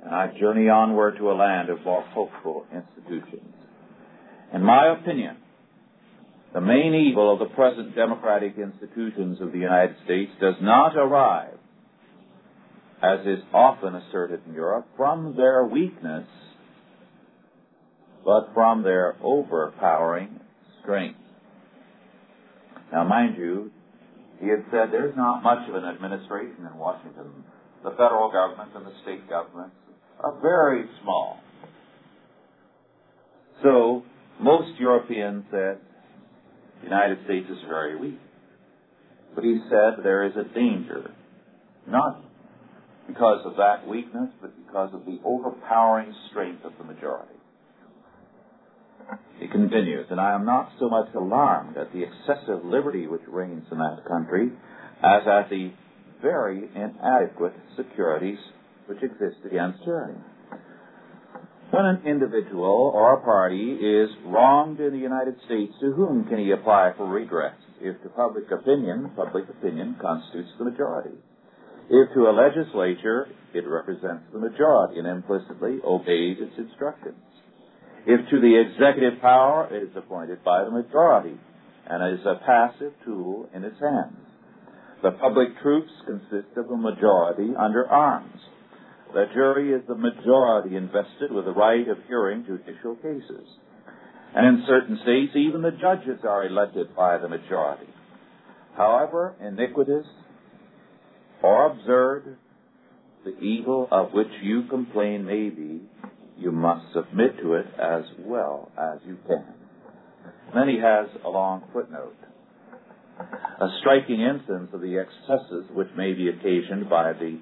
and 0.03 0.15
I 0.15 0.39
journey 0.39 0.69
onward 0.69 1.17
to 1.17 1.31
a 1.31 1.33
land 1.33 1.71
of 1.71 1.83
more 1.85 2.03
hopeful 2.03 2.67
institutions. 2.73 3.55
In 4.53 4.63
my 4.63 4.95
opinion, 4.99 5.37
the 6.55 6.61
main 6.61 6.95
evil 6.95 7.33
of 7.33 7.39
the 7.39 7.55
present 7.55 7.95
democratic 7.95 8.55
institutions 8.57 9.41
of 9.41 9.53
the 9.53 9.59
United 9.59 9.97
States 10.05 10.31
does 10.41 10.55
not 10.61 10.97
arise, 10.97 11.59
as 13.03 13.21
is 13.27 13.39
often 13.53 13.95
asserted 13.95 14.41
in 14.47 14.55
Europe, 14.55 14.87
from 14.97 15.37
their 15.37 15.65
weakness, 15.65 16.27
but 18.25 18.51
from 18.55 18.83
their 18.83 19.17
overpowering 19.23 20.41
strength. 20.83 21.21
Now, 22.93 23.05
mind 23.05 23.37
you, 23.37 23.71
he 24.41 24.49
had 24.49 24.65
said 24.71 24.89
there's 24.91 25.17
not 25.17 25.43
much 25.43 25.69
of 25.69 25.75
an 25.75 25.85
administration 25.85 26.67
in 26.71 26.79
Washington. 26.79 27.45
The 27.85 27.91
federal 27.91 28.31
government 28.31 28.71
and 28.75 28.87
the 28.87 28.93
state 29.03 29.29
governments 29.29 29.77
are 30.21 30.41
very 30.41 30.85
small. 31.03 31.41
So, 33.63 34.05
most 34.41 34.79
Europeans 34.79 35.45
said 35.51 35.79
the 36.81 36.85
United 36.85 37.19
States 37.25 37.47
is 37.51 37.59
very 37.69 37.97
weak. 37.97 38.19
But 39.35 39.45
he 39.45 39.61
said 39.69 40.03
there 40.03 40.27
is 40.27 40.33
a 40.37 40.45
danger, 40.55 41.11
not 41.87 42.23
because 43.07 43.45
of 43.45 43.57
that 43.57 43.87
weakness, 43.87 44.31
but 44.41 44.53
because 44.67 44.91
of 44.93 45.05
the 45.05 45.19
overpowering 45.25 46.15
strength 46.31 46.65
of 46.65 46.73
the 46.79 46.85
majority. 46.85 47.35
He 49.39 49.49
continues, 49.49 50.07
and 50.11 50.21
I 50.21 50.35
am 50.35 50.45
not 50.45 50.73
so 50.79 50.89
much 50.89 51.09
alarmed 51.15 51.77
at 51.77 51.93
the 51.93 52.03
excessive 52.03 52.65
liberty 52.65 53.07
which 53.07 53.23
reigns 53.27 53.65
in 53.71 53.79
that 53.79 54.05
country 54.07 54.51
as 55.03 55.23
at 55.27 55.49
the 55.49 55.73
very 56.21 56.69
inadequate 56.75 57.55
securities 57.77 58.39
which 58.87 59.03
exist 59.03 59.37
against 59.47 59.85
tyranny. 59.85 60.19
When 61.71 61.85
an 61.85 62.01
individual 62.07 62.93
or 62.95 63.15
a 63.15 63.21
party 63.21 63.77
is 63.77 64.09
wronged 64.25 64.81
in 64.81 64.93
the 64.93 64.99
United 64.99 65.37
States, 65.45 65.73
to 65.81 65.93
whom 65.93 66.25
can 66.25 66.39
he 66.39 66.51
apply 66.53 66.93
for 66.97 67.07
redress? 67.07 67.57
If 67.81 68.03
to 68.03 68.09
public 68.09 68.51
opinion, 68.51 69.11
public 69.15 69.45
opinion 69.51 69.97
constitutes 70.01 70.49
the 70.59 70.65
majority. 70.65 71.17
If 71.91 72.15
to 72.15 72.29
a 72.29 72.33
legislature, 72.33 73.29
it 73.53 73.67
represents 73.67 74.25
the 74.33 74.39
majority 74.39 74.99
and 74.99 75.07
implicitly 75.07 75.79
obeys 75.85 76.39
its 76.41 76.57
instructions. 76.57 77.21
If 78.07 78.29
to 78.31 78.41
the 78.41 78.65
executive 78.65 79.21
power, 79.21 79.69
it 79.71 79.83
is 79.83 79.95
appointed 79.95 80.43
by 80.43 80.65
the 80.65 80.71
majority 80.71 81.37
and 81.87 82.19
is 82.19 82.25
a 82.25 82.41
passive 82.47 82.93
tool 83.05 83.49
in 83.55 83.65
its 83.65 83.79
hands. 83.79 84.17
The 85.03 85.13
public 85.13 85.49
troops 85.63 85.93
consist 86.07 86.57
of 86.57 86.71
a 86.71 86.77
majority 86.77 87.53
under 87.57 87.87
arms. 87.87 88.41
The 89.13 89.25
jury 89.33 89.73
is 89.73 89.83
the 89.89 89.95
majority 89.95 90.77
invested 90.77 91.33
with 91.33 91.47
the 91.47 91.53
right 91.53 91.89
of 91.89 91.97
hearing 92.07 92.45
judicial 92.45 92.95
cases. 92.97 93.47
And 94.35 94.47
in 94.47 94.65
certain 94.67 94.99
states, 95.03 95.33
even 95.35 95.63
the 95.63 95.71
judges 95.71 96.21
are 96.25 96.47
elected 96.47 96.95
by 96.95 97.19
the 97.19 97.29
majority. 97.29 97.89
However 98.77 99.35
iniquitous 99.41 100.07
or 101.43 101.73
absurd 101.73 102.37
the 103.25 103.39
evil 103.41 103.89
of 103.91 104.13
which 104.13 104.29
you 104.43 104.65
complain 104.69 105.25
may 105.25 105.49
be, 105.49 105.81
you 106.37 106.53
must 106.53 106.93
submit 106.93 107.39
to 107.39 107.55
it 107.55 107.67
as 107.81 108.05
well 108.21 108.71
as 108.79 109.01
you 109.07 109.17
can. 109.27 109.45
Then 110.55 110.69
he 110.69 110.79
has 110.81 111.09
a 111.25 111.29
long 111.29 111.65
footnote. 111.73 112.15
A 113.19 113.69
striking 113.81 114.21
instance 114.21 114.71
of 114.73 114.81
the 114.81 114.99
excesses 114.99 115.65
which 115.75 115.89
may 115.97 116.13
be 116.13 116.29
occasioned 116.29 116.89
by 116.89 117.13
the 117.13 117.39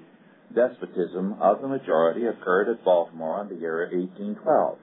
despotism 0.53 1.35
of 1.41 1.61
the 1.61 1.67
majority 1.67 2.25
occurred 2.25 2.69
at 2.69 2.83
Baltimore 2.83 3.41
in 3.41 3.49
the 3.49 3.59
year 3.61 3.89
1812. 3.91 4.77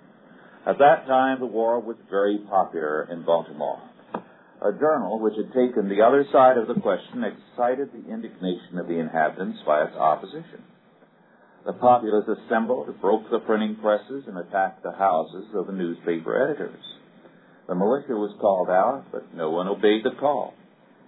At 0.67 0.79
that 0.79 1.07
time, 1.07 1.41
the 1.41 1.47
war 1.47 1.81
was 1.81 1.97
very 2.11 2.39
popular 2.49 3.09
in 3.11 3.25
Baltimore. 3.25 3.81
A 4.63 4.73
journal 4.73 5.21
which 5.21 5.35
had 5.37 5.53
taken 5.53 5.89
the 5.89 6.01
other 6.01 6.25
side 6.33 6.57
of 6.57 6.69
the 6.69 6.81
question 6.81 7.25
excited 7.25 7.91
the 7.93 8.13
indignation 8.13 8.79
of 8.79 8.89
the 8.89 8.99
inhabitants 8.99 9.59
by 9.67 9.85
its 9.85 9.97
opposition. 9.97 10.65
The 11.67 11.75
populace 11.75 12.29
assembled, 12.29 13.01
broke 13.01 13.29
the 13.31 13.41
printing 13.41 13.77
presses, 13.77 14.25
and 14.27 14.39
attacked 14.39 14.83
the 14.83 14.93
houses 14.93 15.47
of 15.55 15.67
the 15.67 15.73
newspaper 15.73 16.37
editors. 16.37 16.85
The 17.69 17.75
militia 17.75 18.17
was 18.17 18.37
called 18.41 18.69
out, 18.69 19.05
but 19.13 19.35
no 19.35 19.51
one 19.51 19.69
obeyed 19.69 20.05
the 20.05 20.19
call 20.19 20.55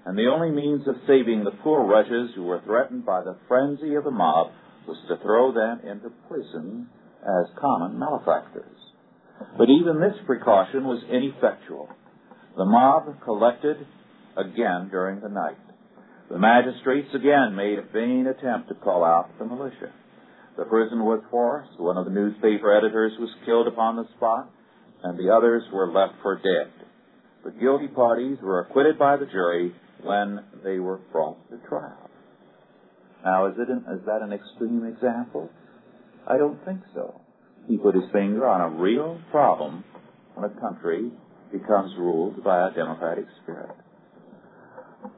and 0.07 0.17
the 0.17 0.31
only 0.33 0.53
means 0.53 0.87
of 0.87 0.95
saving 1.09 1.43
the 1.43 1.59
poor 1.63 1.85
wretches 1.85 2.31
who 2.37 2.45
were 2.45 2.63
threatened 2.65 3.05
by 3.05 3.23
the 3.23 3.37
frenzy 3.49 3.97
of 3.97 4.05
the 4.05 4.11
mob 4.11 4.53
was 4.87 4.97
to 5.09 5.17
throw 5.21 5.51
them 5.53 5.81
into 5.83 6.15
prison 6.29 6.89
as 7.23 7.59
common 7.61 7.99
malefactors. 7.99 8.79
But 9.59 9.69
even 9.69 9.99
this 9.99 10.15
precaution 10.25 10.85
was 10.85 11.03
ineffectual. 11.11 11.89
The 12.57 12.65
mob 12.65 13.21
collected 13.25 13.85
again 14.37 14.89
during 14.93 15.21
the 15.21 15.29
night. 15.29 15.59
The 16.31 16.39
magistrates 16.39 17.13
again 17.13 17.57
made 17.57 17.79
a 17.79 17.93
vain 17.93 18.29
attempt 18.31 18.69
to 18.69 18.75
call 18.77 19.03
out 19.05 19.37
the 19.41 19.45
militia. 19.45 19.91
The 20.57 20.65
prison 20.67 21.05
was 21.05 21.23
forced. 21.33 21.79
One 21.79 21.99
of 21.99 22.05
the 22.05 22.13
newspaper 22.13 22.77
editors 22.77 23.13
was 23.19 23.31
killed 23.45 23.67
upon 23.67 23.97
the 23.97 24.07
spot, 24.17 24.51
and 25.03 25.19
the 25.19 25.35
others 25.35 25.65
were 25.73 25.91
left 25.91 26.15
for 26.23 26.37
dead. 26.37 26.73
The 27.45 27.51
guilty 27.51 27.89
parties 27.89 28.39
were 28.41 28.61
acquitted 28.61 28.99
by 28.99 29.17
the 29.17 29.27
jury 29.27 29.75
when 30.03 30.41
they 30.65 30.79
were 30.79 30.99
brought 31.13 31.39
to 31.51 31.57
trial. 31.69 32.11
Now, 33.25 33.47
is, 33.47 33.55
it 33.59 33.69
an, 33.69 33.85
is 33.93 34.05
that 34.07 34.23
an 34.23 34.33
extreme 34.33 34.85
example? 34.85 35.51
I 36.29 36.39
don't 36.39 36.63
think 36.65 36.81
so. 36.95 37.21
He 37.69 37.77
put 37.77 37.95
his 37.95 38.05
finger 38.13 38.47
on 38.47 38.61
a 38.61 38.77
real 38.77 39.21
problem 39.31 39.85
when 40.35 40.51
a 40.51 40.61
country 40.61 41.11
becomes 41.51 41.93
ruled 41.99 42.43
by 42.45 42.69
a 42.69 42.73
democratic 42.73 43.27
spirit. 43.43 43.71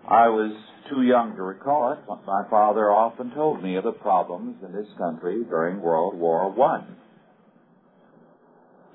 I 0.08 0.28
was 0.28 0.52
too 0.90 1.02
young 1.02 1.36
to 1.36 1.42
recall 1.42 1.92
it, 1.92 1.98
but 2.06 2.24
my 2.26 2.44
father 2.50 2.90
often 2.90 3.30
told 3.32 3.62
me 3.62 3.76
of 3.76 3.84
the 3.84 3.92
problems 3.92 4.56
in 4.64 4.72
this 4.72 4.88
country 4.96 5.44
during 5.44 5.80
World 5.80 6.14
War 6.14 6.50
One. 6.50 6.96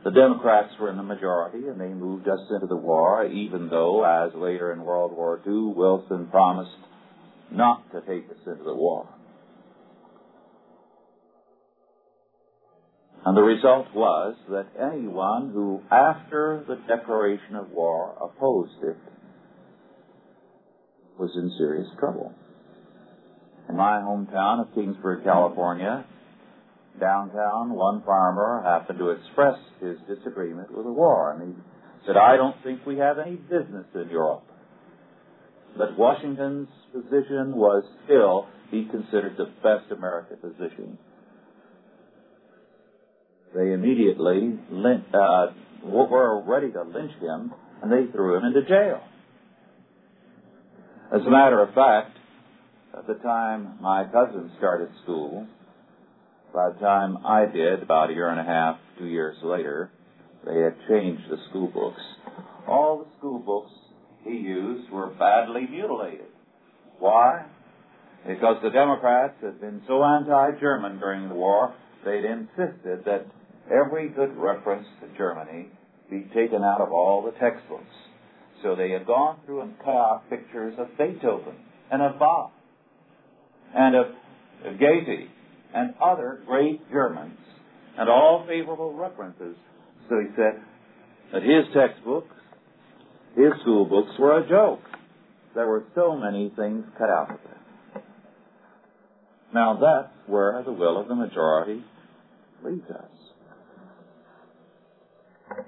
The 0.04 0.12
Democrats 0.12 0.74
were 0.82 0.90
in 0.90 0.98
the 0.98 1.04
majority, 1.04 1.68
and 1.70 1.80
they 1.80 1.88
moved 1.88 2.28
us 2.28 2.42
into 2.54 2.68
the 2.68 2.76
war, 2.76 3.26
even 3.26 3.70
though, 3.70 4.04
as 4.04 4.34
later 4.36 4.74
in 4.74 4.84
World 4.84 5.14
War 5.16 5.40
II, 5.48 5.74
Wilson 5.76 6.28
promised 6.28 6.72
not 7.52 7.90
to 7.92 8.02
take 8.02 8.30
us 8.30 8.38
into 8.46 8.64
the 8.64 8.76
war. 8.76 9.08
And 13.26 13.38
the 13.38 13.42
result 13.42 13.88
was 13.96 14.36
that 14.50 14.68
anyone 14.78 15.52
who, 15.54 15.80
after 15.90 16.66
the 16.68 16.76
declaration 16.88 17.56
of 17.56 17.70
war, 17.72 18.18
opposed 18.20 18.84
it 18.84 18.98
was 21.18 21.32
in 21.36 21.50
serious 21.58 21.88
trouble. 21.98 22.34
In 23.70 23.78
my 23.78 24.02
hometown 24.02 24.60
of 24.60 24.76
Kingsburg, 24.76 25.24
California, 25.24 26.06
downtown, 27.00 27.74
one 27.74 28.04
farmer 28.04 28.62
happened 28.64 29.00
to 29.00 29.10
express 29.12 29.58
his 29.82 29.98
disagreement 30.08 30.76
with 30.76 30.86
the 30.86 30.92
war, 30.92 31.34
and 31.34 31.56
he 31.56 31.62
said, 32.06 32.18
I 32.18 32.38
don't 32.38 32.56
think 32.64 32.86
we 32.86 32.98
have 32.98 33.18
any 33.20 33.36
business 33.36 33.86
in 33.96 34.10
Europe. 34.10 34.44
But 35.78 35.98
Washington's 35.98 36.70
position 36.92 37.56
was 37.56 37.84
still, 38.06 38.48
he 38.70 38.86
considered 38.86 39.38
the 39.38 39.46
best 39.64 39.92
American 39.92 40.38
position. 40.38 40.98
They 43.56 43.72
immediately 43.72 44.60
uh, 45.14 45.48
were 45.84 46.44
ready 46.44 46.72
to 46.72 46.84
lynch 46.84 47.12
him, 47.22 47.54
and 47.82 47.92
they 47.92 48.12
threw 48.12 48.38
him 48.38 48.46
into 48.46 48.62
jail. 48.64 49.02
As 51.14 51.22
a 51.26 51.30
matter 51.30 51.62
of 51.62 51.74
fact, 51.76 52.18
at 52.98 53.08
the 53.08 53.16
time 53.16 53.78
my 53.82 54.06
cousin 54.06 54.52
started 54.58 54.90
school, 55.04 55.48
by 56.54 56.70
the 56.70 56.80
time 56.80 57.18
I 57.26 57.46
did, 57.46 57.82
about 57.82 58.12
a 58.12 58.14
year 58.14 58.30
and 58.30 58.40
a 58.40 58.44
half, 58.44 58.78
two 59.00 59.08
years 59.08 59.36
later, 59.44 59.90
they 60.46 60.60
had 60.60 60.76
changed 60.88 61.24
the 61.30 61.38
school 61.50 61.68
books. 61.68 62.02
All 62.68 63.00
the 63.00 63.18
school 63.18 63.40
books 63.40 63.72
he 64.24 64.38
used 64.38 64.90
were 64.92 65.08
badly 65.08 65.68
mutilated. 65.70 66.28
Why? 67.00 67.46
Because 68.28 68.58
the 68.64 68.70
Democrats 68.70 69.36
had 69.42 69.60
been 69.60 69.82
so 69.88 70.04
anti-German 70.04 71.00
during 71.00 71.28
the 71.28 71.36
war, 71.36 71.74
they'd 72.06 72.24
insisted 72.24 73.04
that 73.06 73.26
every 73.70 74.10
good 74.10 74.36
reference 74.38 74.88
to 75.02 75.18
Germany 75.18 75.70
be 76.10 76.22
taken 76.34 76.64
out 76.64 76.82
of 76.82 76.92
all 76.92 77.24
the 77.24 77.32
textbooks. 77.40 77.84
So 78.62 78.76
they 78.76 78.92
had 78.92 79.06
gone 79.06 79.40
through 79.46 79.62
and 79.62 79.78
cut 79.80 79.90
out 79.90 80.24
pictures 80.30 80.76
of 80.78 80.88
Beethoven 80.98 81.56
and 81.92 82.02
of 82.02 82.20
Bach 82.20 82.52
and 83.76 83.96
of 83.96 84.06
Goethe 84.80 85.30
and 85.74 85.94
other 86.02 86.42
great 86.46 86.82
Germans 86.92 87.38
and 87.98 88.10
all 88.10 88.46
favorable 88.48 88.94
references. 88.94 89.56
So 90.10 90.20
he 90.20 90.28
said 90.36 90.62
that 91.32 91.44
his 91.44 91.66
textbooks, 91.74 92.36
his 93.36 93.52
school 93.62 93.86
books 93.86 94.12
were 94.20 94.40
a 94.40 94.48
joke. 94.48 94.82
There 95.56 95.68
were 95.68 95.84
so 95.96 96.16
many 96.16 96.52
things 96.56 96.86
cut 96.98 97.10
out 97.10 97.32
of 97.32 97.38
them. 97.44 98.04
Now 99.54 99.80
that's 99.80 100.14
where 100.28 100.62
the 100.64 100.72
will 100.72 101.00
of 101.00 101.08
the 101.08 101.16
majority 101.16 101.84
leads 102.64 102.90
us. 102.90 103.14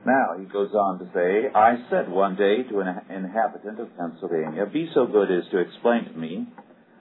Now, 0.05 0.37
he 0.39 0.45
goes 0.45 0.71
on 0.73 0.99
to 0.99 1.05
say, 1.13 1.49
I 1.53 1.75
said 1.89 2.09
one 2.09 2.35
day 2.35 2.63
to 2.69 2.79
an 2.79 2.87
inhabitant 3.09 3.79
of 3.79 3.95
Pennsylvania, 3.97 4.65
Be 4.65 4.89
so 4.93 5.05
good 5.05 5.29
as 5.31 5.43
to 5.51 5.59
explain 5.59 6.05
to 6.05 6.17
me 6.17 6.47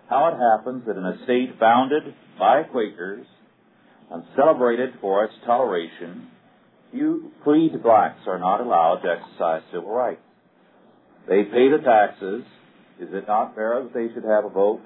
how 0.09 0.29
it 0.29 0.37
happens 0.39 0.85
that 0.87 0.97
in 0.97 1.05
a 1.05 1.19
state 1.25 1.59
founded 1.59 2.15
by 2.39 2.63
Quakers 2.65 3.27
and 4.11 4.23
celebrated 4.37 4.91
for 5.01 5.25
its 5.25 5.35
toleration, 5.47 6.29
you 6.93 7.33
freed 7.43 7.83
blacks 7.83 8.21
are 8.27 8.39
not 8.39 8.61
allowed 8.61 9.01
to 9.03 9.09
exercise 9.09 9.63
civil 9.73 9.91
rights. 9.91 10.21
They 11.29 11.43
pay 11.45 11.71
the 11.71 11.83
taxes. 11.85 12.45
Is 13.01 13.09
it 13.13 13.27
not 13.27 13.55
fair 13.55 13.83
that 13.83 13.95
they 13.95 14.13
should 14.15 14.25
have 14.25 14.45
a 14.45 14.51
vote? 14.51 14.81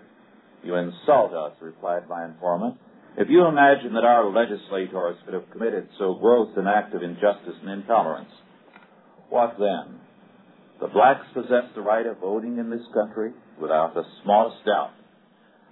You 0.63 0.77
insult 0.77 1.35
us, 1.35 1.53
replied 1.61 2.09
my 2.09 2.25
informant. 2.25 2.77
If 3.17 3.29
you 3.29 3.45
imagine 3.47 3.95
that 3.95 4.05
our 4.05 4.31
legislators 4.31 5.17
could 5.25 5.35
have 5.35 5.51
committed 5.51 5.89
so 5.99 6.15
gross 6.15 6.49
an 6.57 6.67
act 6.67 6.95
of 6.95 7.03
injustice 7.03 7.57
and 7.61 7.71
intolerance, 7.71 8.31
what 9.29 9.57
then? 9.59 9.99
The 10.81 10.87
blacks 10.87 11.27
possess 11.35 11.65
the 11.75 11.81
right 11.81 12.07
of 12.07 12.19
voting 12.19 12.59
in 12.59 12.71
this 12.71 12.87
country 12.95 13.33
without 13.61 13.95
the 13.95 14.05
smallest 14.23 14.65
doubt. 14.65 14.93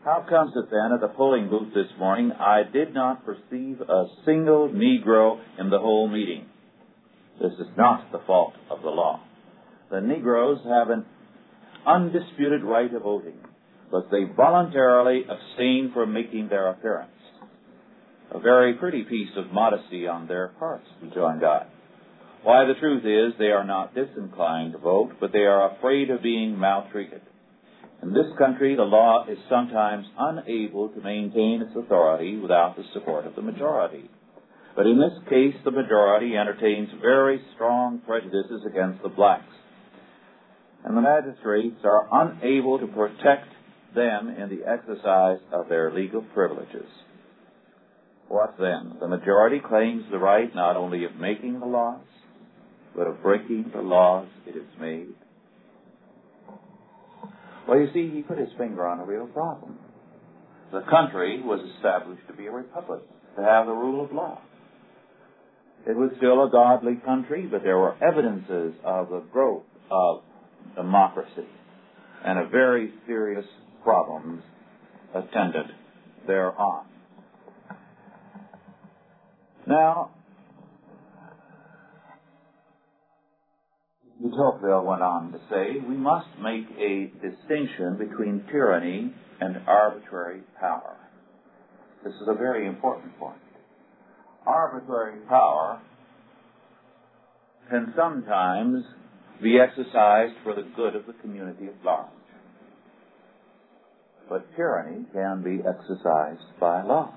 How 0.07 0.25
comes 0.29 0.53
it 0.55 0.71
then 0.71 0.93
at 0.95 1.01
the 1.01 1.09
polling 1.09 1.51
booth 1.51 1.75
this 1.75 1.91
morning 1.99 2.31
I 2.31 2.63
did 2.73 2.95
not 2.95 3.27
perceive 3.27 3.81
a 3.81 4.05
single 4.25 4.69
Negro 4.69 5.41
in 5.59 5.69
the 5.69 5.81
whole 5.81 6.07
meeting? 6.07 6.47
This 7.43 7.51
is 7.59 7.67
not 7.77 8.13
the 8.13 8.21
fault 8.25 8.55
of 8.71 8.83
the 8.83 8.89
law. 8.89 9.21
The 9.91 10.01
Negroes 10.01 10.61
have 10.65 10.91
an 10.91 11.05
undisputed 11.85 12.63
right 12.63 12.95
of 12.95 13.03
voting, 13.03 13.41
but 13.91 14.09
they 14.13 14.33
voluntarily 14.37 15.25
abstain 15.25 15.91
from 15.93 16.13
making 16.13 16.51
their 16.51 16.69
appearance. 16.69 17.11
A 18.31 18.39
very 18.39 18.75
pretty 18.75 19.03
piece 19.03 19.31
of 19.37 19.53
modesty 19.53 20.07
on 20.07 20.29
their 20.29 20.53
parts, 20.61 20.87
rejoined 21.03 21.45
I. 21.45 21.67
Why, 22.45 22.65
the 22.65 22.79
truth 22.79 23.05
is, 23.05 23.37
they 23.41 23.47
are 23.47 23.65
not 23.65 23.93
disinclined 23.93 24.75
to 24.75 24.79
vote, 24.79 25.15
but 25.19 25.33
they 25.33 25.47
are 25.47 25.77
afraid 25.77 26.11
of 26.11 26.23
being 26.23 26.57
maltreated. 26.57 27.23
In 28.03 28.13
this 28.13 28.27
country, 28.39 28.77
the 28.77 28.83
law 28.83 29.25
is 29.29 29.39
sometimes 29.49 30.07
unable 30.19 30.91
to 30.91 31.01
maintain 31.01 31.63
its 31.63 31.75
authority 31.77 32.37
without 32.39 32.77
the 32.77 32.85
support 32.93 33.27
of 33.27 33.35
the 33.35 33.43
majority. 33.43 34.11
But 34.77 34.87
in 34.87 34.99
this 34.99 35.19
case, 35.31 35.55
the 35.65 35.71
majority 35.71 36.37
entertains 36.37 36.91
very 37.01 37.41
strong 37.55 38.01
prejudices 38.07 38.63
against 38.69 39.03
the 39.03 39.09
blacks. 39.09 39.45
And 40.85 40.97
the 40.97 41.01
magistrates 41.01 41.81
are 41.85 42.07
unable 42.13 42.79
to 42.79 42.87
protect 42.87 43.49
them 43.95 44.29
in 44.29 44.51
the 44.51 44.71
exercise 44.71 45.41
of 45.51 45.69
their 45.69 45.93
legal 45.93 46.23
privileges. 46.35 46.87
What 48.29 48.57
then? 48.59 48.97
The 49.01 49.09
majority 49.09 49.61
claims 49.67 50.05
the 50.11 50.19
right 50.19 50.55
not 50.55 50.77
only 50.77 51.05
of 51.05 51.17
making 51.17 51.59
the 51.61 51.67
laws, 51.67 52.05
but 52.95 53.07
of 53.07 53.23
breaking 53.23 53.71
the 53.75 53.81
laws 53.81 54.29
it 54.47 54.55
has 54.55 54.81
made. 54.81 55.15
Well, 57.67 57.79
you 57.79 57.89
see, 57.93 58.11
he 58.15 58.23
put 58.23 58.39
his 58.39 58.49
finger 58.57 58.87
on 58.87 59.01
a 59.01 59.05
real 59.05 59.27
problem. 59.27 59.79
The 60.73 60.83
country 60.91 61.43
was 61.43 61.61
established 61.77 62.27
to 62.29 62.35
be 62.35 62.47
a 62.47 62.51
republic, 62.51 63.01
to 63.37 63.43
have 63.43 63.67
the 63.67 63.73
rule 63.73 64.05
of 64.05 64.13
law. 64.13 64.41
It 65.87 65.97
was 65.97 66.11
still 66.17 66.45
a 66.45 66.51
godly 66.51 66.97
country, 67.05 67.47
but 67.47 67.63
there 67.63 67.79
were 67.79 67.95
evidences 68.03 68.75
of 68.85 69.09
the 69.09 69.23
growth 69.33 69.65
of 69.91 70.23
democracy 70.75 71.47
and 72.25 72.39
of 72.39 72.51
very 72.51 72.93
serious 73.07 73.45
problems 73.85 74.43
attendant 75.15 75.71
thereon. 76.27 76.87
Now, 79.67 80.11
de 84.23 84.31
Tocqueville 84.31 84.85
went 84.85 85.03
on 85.03 85.33
to 85.33 85.39
say, 85.51 85.81
we 85.87 85.97
must 85.97 86.29
make 86.41 86.67
a 86.79 87.13
distinction 87.21 87.97
between 87.99 88.45
tyranny 88.51 89.13
and 89.41 89.57
arbitrary 89.67 90.41
power. 90.59 90.97
This 92.05 92.15
is 92.15 92.29
a 92.29 92.35
very 92.35 92.67
important 92.67 93.19
point. 93.19 93.37
Arbitrary 94.47 95.21
power 95.29 95.81
can 97.69 97.93
sometimes 97.97 98.85
be 99.43 99.59
exercised 99.61 100.35
for 100.43 100.55
the 100.55 100.63
good 100.77 100.95
of 100.97 101.07
the 101.07 101.13
community 101.21 101.67
at 101.67 101.85
large. 101.85 102.07
But 104.29 104.47
tyranny 104.57 105.05
can 105.13 105.43
be 105.43 105.59
exercised 105.59 106.59
by 106.59 106.83
law. 106.83 107.15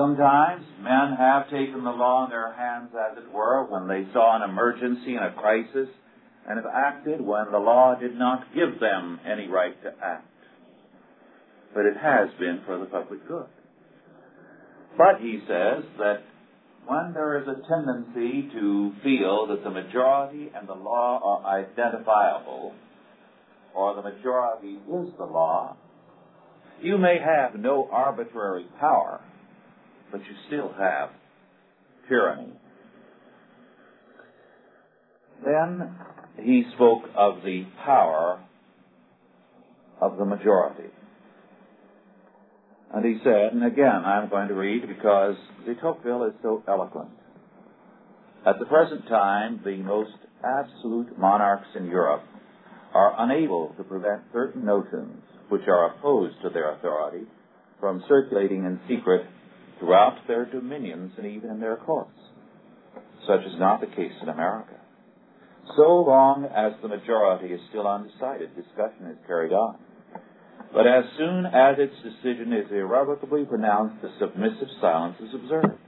Sometimes 0.00 0.64
men 0.80 1.14
have 1.18 1.50
taken 1.50 1.84
the 1.84 1.90
law 1.90 2.24
in 2.24 2.30
their 2.30 2.54
hands, 2.54 2.88
as 2.96 3.18
it 3.18 3.30
were, 3.30 3.66
when 3.66 3.86
they 3.86 4.10
saw 4.14 4.34
an 4.34 4.48
emergency 4.48 5.14
and 5.14 5.26
a 5.26 5.34
crisis, 5.34 5.88
and 6.48 6.56
have 6.56 6.72
acted 6.74 7.20
when 7.20 7.52
the 7.52 7.58
law 7.58 7.94
did 8.00 8.16
not 8.18 8.46
give 8.54 8.80
them 8.80 9.20
any 9.30 9.46
right 9.46 9.76
to 9.82 9.92
act. 10.02 10.24
But 11.74 11.84
it 11.84 11.98
has 11.98 12.30
been 12.38 12.62
for 12.64 12.78
the 12.78 12.86
public 12.86 13.28
good. 13.28 13.44
But 14.96 15.20
he 15.20 15.40
says 15.46 15.84
that 15.98 16.22
when 16.86 17.12
there 17.12 17.38
is 17.42 17.46
a 17.46 17.60
tendency 17.68 18.48
to 18.54 18.92
feel 19.04 19.48
that 19.48 19.62
the 19.62 19.70
majority 19.70 20.50
and 20.54 20.66
the 20.66 20.72
law 20.72 21.20
are 21.22 21.60
identifiable, 21.60 22.72
or 23.74 23.96
the 23.96 24.02
majority 24.02 24.78
is 24.78 25.12
the 25.18 25.26
law, 25.26 25.76
you 26.80 26.96
may 26.96 27.18
have 27.22 27.60
no 27.60 27.86
arbitrary 27.92 28.64
power 28.80 29.20
but 30.10 30.20
you 30.20 30.34
still 30.46 30.72
have 30.78 31.10
tyranny. 32.08 32.52
Then 35.44 35.94
he 36.42 36.64
spoke 36.74 37.02
of 37.16 37.42
the 37.44 37.64
power 37.84 38.42
of 40.00 40.16
the 40.16 40.24
majority. 40.24 40.90
And 42.92 43.04
he 43.04 43.18
said, 43.22 43.52
and 43.52 43.64
again 43.64 44.04
I'm 44.04 44.28
going 44.28 44.48
to 44.48 44.54
read 44.54 44.86
because 44.86 45.36
de 45.64 45.74
Tocqueville 45.76 46.24
is 46.24 46.34
so 46.42 46.62
eloquent. 46.66 47.10
At 48.46 48.58
the 48.58 48.66
present 48.66 49.06
time, 49.06 49.60
the 49.64 49.76
most 49.76 50.16
absolute 50.42 51.18
monarchs 51.18 51.68
in 51.76 51.86
Europe 51.86 52.24
are 52.94 53.14
unable 53.18 53.74
to 53.76 53.84
prevent 53.84 54.22
certain 54.32 54.64
notions 54.64 55.22
which 55.50 55.62
are 55.68 55.92
opposed 55.92 56.34
to 56.42 56.48
their 56.48 56.74
authority 56.74 57.26
from 57.78 58.02
circulating 58.08 58.64
in 58.64 58.80
secret 58.88 59.26
throughout 59.80 60.18
their 60.28 60.44
dominions 60.44 61.12
and 61.16 61.26
even 61.26 61.50
in 61.50 61.58
their 61.58 61.76
courts. 61.76 62.18
Such 63.26 63.40
is 63.40 63.58
not 63.58 63.80
the 63.80 63.86
case 63.88 64.12
in 64.22 64.28
America. 64.28 64.76
So 65.76 66.04
long 66.06 66.44
as 66.44 66.72
the 66.82 66.88
majority 66.88 67.52
is 67.52 67.60
still 67.70 67.86
undecided, 67.86 68.54
discussion 68.54 69.06
is 69.10 69.18
carried 69.26 69.52
on. 69.52 69.76
But 70.72 70.86
as 70.86 71.04
soon 71.18 71.46
as 71.46 71.76
its 71.78 71.94
decision 72.02 72.52
is 72.52 72.70
irrevocably 72.70 73.44
pronounced, 73.44 74.02
the 74.02 74.10
submissive 74.20 74.68
silence 74.80 75.16
is 75.20 75.34
observed. 75.34 75.78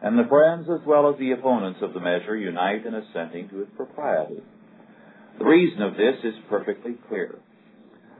And 0.00 0.18
the 0.18 0.28
friends 0.28 0.68
as 0.70 0.86
well 0.86 1.10
as 1.10 1.18
the 1.18 1.32
opponents 1.32 1.80
of 1.82 1.92
the 1.92 2.00
measure 2.00 2.36
unite 2.36 2.86
in 2.86 2.94
assenting 2.94 3.48
to 3.50 3.62
its 3.62 3.72
propriety. 3.76 4.40
The 5.38 5.44
reason 5.44 5.82
of 5.82 5.94
this 5.94 6.16
is 6.24 6.34
perfectly 6.48 6.94
clear. 7.08 7.38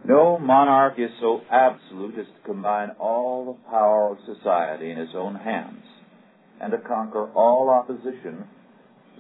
No 0.05 0.39
monarch 0.39 0.99
is 0.99 1.11
so 1.21 1.43
absolute 1.51 2.19
as 2.19 2.27
to 2.27 2.47
combine 2.47 2.91
all 2.99 3.45
the 3.45 3.71
power 3.71 4.13
of 4.13 4.19
society 4.37 4.91
in 4.91 4.97
his 4.97 5.15
own 5.15 5.35
hands 5.35 5.83
and 6.61 6.73
to 6.73 6.79
conquer 6.79 7.31
all 7.33 7.69
opposition 7.69 8.45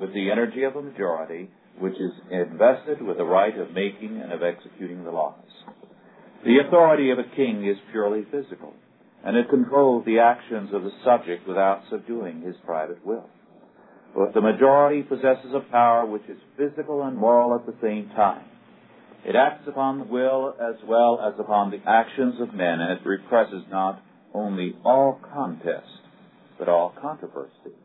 with 0.01 0.12
the 0.14 0.31
energy 0.31 0.62
of 0.62 0.77
a 0.77 0.83
majority 0.83 1.51
which 1.79 1.95
is 1.95 2.12
invested 2.31 3.03
with 3.03 3.19
the 3.19 3.25
right 3.25 3.57
of 3.59 3.73
making 3.73 4.21
and 4.21 4.33
of 4.33 4.43
executing 4.43 5.05
the 5.05 5.11
laws. 5.11 5.35
The 6.45 6.59
authority 6.67 7.11
of 7.11 7.19
a 7.19 7.37
king 7.37 7.67
is 7.67 7.77
purely 7.91 8.25
physical, 8.31 8.75
and 9.25 9.37
it 9.37 9.51
controls 9.51 10.05
the 10.05 10.21
actions 10.21 10.71
of 10.73 10.83
the 10.83 10.93
subject 11.05 11.47
without 11.47 11.83
subduing 11.91 12.43
his 12.43 12.55
private 12.64 13.05
will. 13.05 13.29
But 14.14 14.35
the 14.35 14.41
majority 14.41 15.03
possesses 15.03 15.53
a 15.55 15.71
power 15.71 16.07
which 16.07 16.23
is 16.29 16.38
physical 16.57 17.03
and 17.03 17.17
moral 17.17 17.55
at 17.55 17.67
the 17.67 17.75
same 17.83 18.11
time. 18.17 18.45
It 19.24 19.35
acts 19.37 19.66
upon 19.66 19.98
the 19.98 20.04
will 20.04 20.54
as 20.61 20.76
well 20.87 21.20
as 21.20 21.38
upon 21.38 21.70
the 21.70 21.83
actions 21.87 22.40
of 22.40 22.54
men, 22.54 22.81
and 22.81 22.98
it 22.98 23.07
represses 23.07 23.64
not 23.70 24.00
only 24.33 24.76
all 24.85 25.20
contest, 25.33 25.87
but 26.59 26.68
all 26.68 26.94
controversy. 27.00 27.76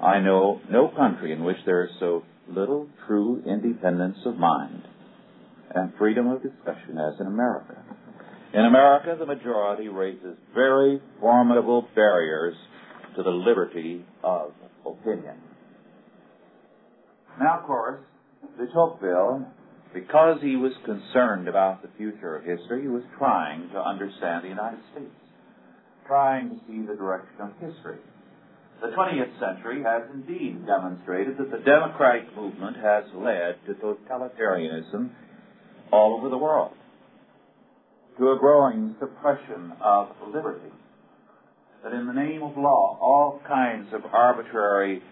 I 0.00 0.20
know 0.20 0.60
no 0.70 0.88
country 0.88 1.32
in 1.32 1.44
which 1.44 1.56
there 1.66 1.84
is 1.84 1.90
so 2.00 2.22
little 2.48 2.88
true 3.06 3.42
independence 3.46 4.18
of 4.26 4.36
mind 4.36 4.82
and 5.74 5.92
freedom 5.98 6.28
of 6.28 6.42
discussion 6.42 6.98
as 6.98 7.20
in 7.20 7.26
America. 7.26 7.76
In 8.52 8.64
America, 8.66 9.16
the 9.18 9.26
majority 9.26 9.88
raises 9.88 10.36
very 10.54 11.00
formidable 11.20 11.88
barriers 11.94 12.54
to 13.16 13.22
the 13.22 13.30
liberty 13.30 14.04
of 14.22 14.52
opinion. 14.86 15.36
Now, 17.40 17.60
of 17.60 17.66
course, 17.66 18.00
de 18.58 18.66
Tocqueville, 18.72 19.46
because 19.94 20.38
he 20.42 20.56
was 20.56 20.72
concerned 20.84 21.46
about 21.46 21.80
the 21.80 21.88
future 21.96 22.36
of 22.36 22.44
history, 22.44 22.82
he 22.82 22.88
was 22.88 23.04
trying 23.16 23.70
to 23.70 23.78
understand 23.78 24.44
the 24.44 24.48
United 24.48 24.80
States, 24.92 25.14
trying 26.06 26.50
to 26.50 26.56
see 26.66 26.82
the 26.82 26.96
direction 26.96 27.40
of 27.40 27.52
history. 27.60 27.98
The 28.82 28.88
20th 28.88 29.38
century 29.38 29.82
has 29.84 30.02
indeed 30.12 30.66
demonstrated 30.66 31.38
that 31.38 31.50
the 31.50 31.64
democratic 31.64 32.34
movement 32.36 32.76
has 32.76 33.04
led 33.14 33.56
to 33.66 33.74
totalitarianism 33.80 35.10
all 35.92 36.18
over 36.18 36.28
the 36.28 36.36
world, 36.36 36.72
to 38.18 38.32
a 38.32 38.38
growing 38.38 38.96
suppression 38.98 39.72
of 39.80 40.08
liberty. 40.34 40.72
That 41.84 41.92
in 41.92 42.06
the 42.06 42.12
name 42.12 42.42
of 42.42 42.56
law, 42.56 42.98
all 43.00 43.40
kinds 43.46 43.88
of 43.92 44.02
arbitrary 44.12 45.02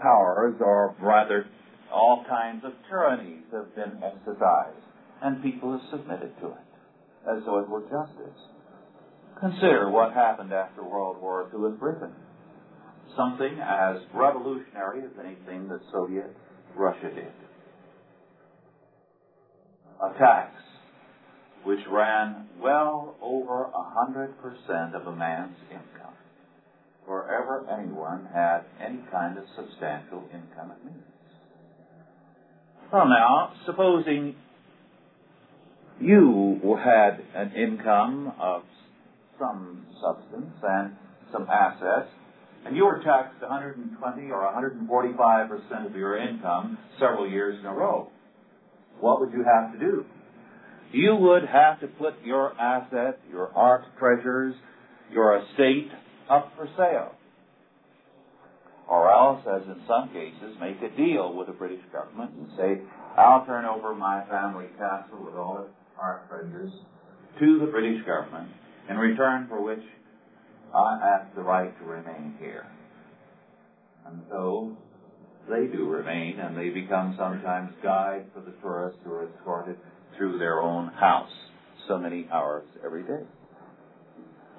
powers, 0.00 0.54
or 0.60 0.94
rather, 1.00 1.46
all 1.94 2.24
kinds 2.28 2.64
of 2.64 2.72
tyrannies 2.88 3.44
have 3.52 3.74
been 3.74 4.02
exercised, 4.02 4.82
and 5.22 5.42
people 5.42 5.72
have 5.72 5.88
submitted 5.90 6.34
to 6.40 6.48
it, 6.48 6.70
as 7.30 7.44
though 7.46 7.60
it 7.60 7.68
were 7.68 7.82
justice. 7.82 8.40
Consider 9.40 9.90
what 9.90 10.12
happened 10.12 10.52
after 10.52 10.82
World 10.82 11.22
War 11.22 11.48
II 11.54 11.66
in 11.66 11.76
Britain. 11.76 12.12
Something 13.16 13.58
as 13.60 14.02
revolutionary 14.12 15.02
as 15.04 15.10
anything 15.24 15.68
that 15.68 15.80
Soviet 15.92 16.34
Russia 16.74 17.10
did. 17.14 17.32
A 20.02 20.18
tax 20.18 20.50
which 21.62 21.80
ran 21.90 22.48
well 22.60 23.16
over 23.22 23.64
a 23.64 23.82
hundred 23.94 24.34
percent 24.42 24.94
of 24.94 25.06
a 25.06 25.16
man's 25.16 25.56
income, 25.70 26.14
wherever 27.06 27.66
anyone 27.70 28.28
had 28.34 28.60
any 28.84 29.00
kind 29.10 29.38
of 29.38 29.44
substantial 29.56 30.24
income 30.32 30.72
at 30.72 30.84
means. 30.84 31.13
Well, 32.92 33.08
now, 33.08 33.52
supposing 33.66 34.36
you 36.00 36.78
had 36.82 37.20
an 37.34 37.52
income 37.52 38.32
of 38.40 38.62
some 39.38 39.86
substance 40.00 40.52
and 40.62 40.92
some 41.32 41.48
assets, 41.50 42.08
and 42.64 42.76
you 42.76 42.84
were 42.84 43.02
taxed 43.02 43.40
120 43.40 44.30
or 44.30 44.44
145 44.44 45.48
percent 45.48 45.86
of 45.86 45.96
your 45.96 46.16
income 46.16 46.78
several 47.00 47.28
years 47.28 47.58
in 47.58 47.66
a 47.66 47.72
row, 47.72 48.08
what 49.00 49.20
would 49.20 49.32
you 49.32 49.44
have 49.44 49.72
to 49.72 49.78
do? 49.78 50.04
You 50.92 51.16
would 51.16 51.44
have 51.46 51.80
to 51.80 51.88
put 51.88 52.14
your 52.24 52.58
asset, 52.60 53.18
your 53.30 53.50
art 53.56 53.82
treasures, 53.98 54.54
your 55.10 55.38
estate 55.38 55.88
up 56.30 56.52
for 56.56 56.68
sale. 56.76 57.12
Or 58.88 59.10
else, 59.10 59.40
as 59.46 59.62
in 59.66 59.80
some 59.88 60.10
cases, 60.10 60.56
make 60.60 60.76
a 60.82 60.94
deal 60.94 61.34
with 61.34 61.46
the 61.46 61.54
British 61.54 61.84
government 61.92 62.32
and 62.36 62.48
say, 62.56 62.82
I'll 63.16 63.46
turn 63.46 63.64
over 63.64 63.94
my 63.94 64.24
family 64.28 64.66
castle 64.78 65.24
with 65.24 65.34
all 65.34 65.66
art 65.98 66.28
treasures 66.28 66.72
to 67.40 67.58
the 67.60 67.66
British 67.66 68.04
government 68.04 68.50
in 68.90 68.96
return 68.96 69.46
for 69.48 69.62
which 69.62 69.82
I 70.74 71.00
ask 71.02 71.34
the 71.34 71.42
right 71.42 71.76
to 71.78 71.84
remain 71.84 72.34
here. 72.38 72.66
And 74.06 74.20
so 74.28 74.76
they 75.48 75.66
do 75.66 75.88
remain, 75.88 76.38
and 76.38 76.56
they 76.56 76.68
become 76.68 77.14
sometimes 77.18 77.72
guides 77.82 78.26
for 78.34 78.40
the 78.40 78.52
tourists 78.60 79.00
who 79.04 79.12
are 79.12 79.28
escorted 79.28 79.76
through 80.16 80.38
their 80.38 80.60
own 80.60 80.88
house 80.88 81.30
so 81.88 81.98
many 81.98 82.28
hours 82.32 82.64
every 82.84 83.02
day. 83.02 83.22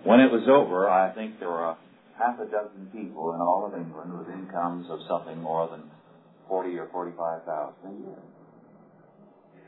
When 0.04 0.20
it 0.20 0.32
was 0.32 0.48
over, 0.48 0.90
I 0.90 1.14
think 1.14 1.40
there 1.40 1.50
were 1.50 1.76
half 2.18 2.40
a 2.40 2.46
dozen 2.46 2.88
people 2.92 3.34
in 3.34 3.42
all 3.42 3.66
of 3.68 3.80
England 3.80 4.18
with 4.18 4.30
incomes 4.30 4.88
of 4.90 5.00
something 5.08 5.42
more 5.42 5.68
than 5.70 5.84
forty 6.48 6.78
or 6.78 6.88
forty-five 6.92 7.44
thousand 7.44 7.86
a 7.86 7.94
year. 8.00 8.22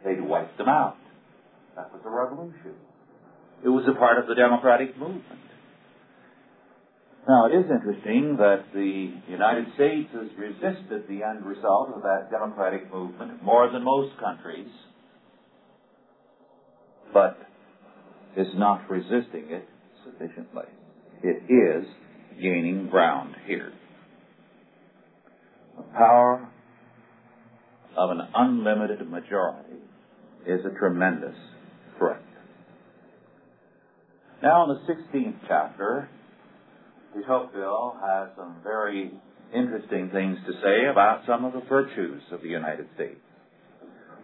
They'd 0.06 0.22
wiped 0.22 0.58
them 0.58 0.70
out. 0.70 0.98
That 1.76 1.92
was 1.92 2.02
a 2.06 2.10
revolution. 2.10 2.76
It 3.64 3.70
was 3.70 3.86
a 3.90 3.98
part 3.98 4.20
of 4.20 4.28
the 4.28 4.36
democratic 4.36 4.98
movement. 4.98 5.42
Now, 7.28 7.48
it 7.48 7.56
is 7.56 7.66
interesting 7.70 8.38
that 8.38 8.72
the 8.74 9.12
United 9.28 9.66
States 9.76 10.08
has 10.14 10.30
resisted 10.38 11.10
the 11.10 11.24
end 11.24 11.46
result 11.46 11.90
of 11.94 12.04
that 12.04 12.32
democratic 12.32 12.92
movement 12.94 13.44
more 13.44 13.70
than 13.70 13.84
most 13.84 14.18
countries, 14.18 14.70
but 17.14 17.38
is 18.38 18.48
not 18.56 18.90
resisting 18.90 19.50
it 19.50 19.68
sufficiently. 20.06 20.66
It 21.22 21.44
is 21.52 21.86
gaining 22.42 22.88
ground 22.90 23.36
here. 23.46 23.72
The 25.78 25.84
power 25.84 26.48
of 27.96 28.12
an 28.12 28.22
unlimited 28.36 29.10
majority 29.10 29.82
is 30.46 30.62
a 30.66 30.78
tremendous 30.78 31.36
threat. 31.98 32.22
Now, 34.42 34.70
in 34.70 34.78
the 34.78 34.94
16th 34.94 35.40
chapter, 35.48 36.10
Tocqueville 37.26 37.98
has 38.02 38.30
some 38.38 38.58
very 38.64 39.12
interesting 39.54 40.10
things 40.12 40.38
to 40.46 40.54
say 40.62 40.90
about 40.92 41.24
some 41.26 41.46
of 41.46 41.54
the 41.54 41.62
virtues 41.68 42.22
of 42.32 42.42
the 42.42 42.50
United 42.50 42.88
States. 42.96 43.20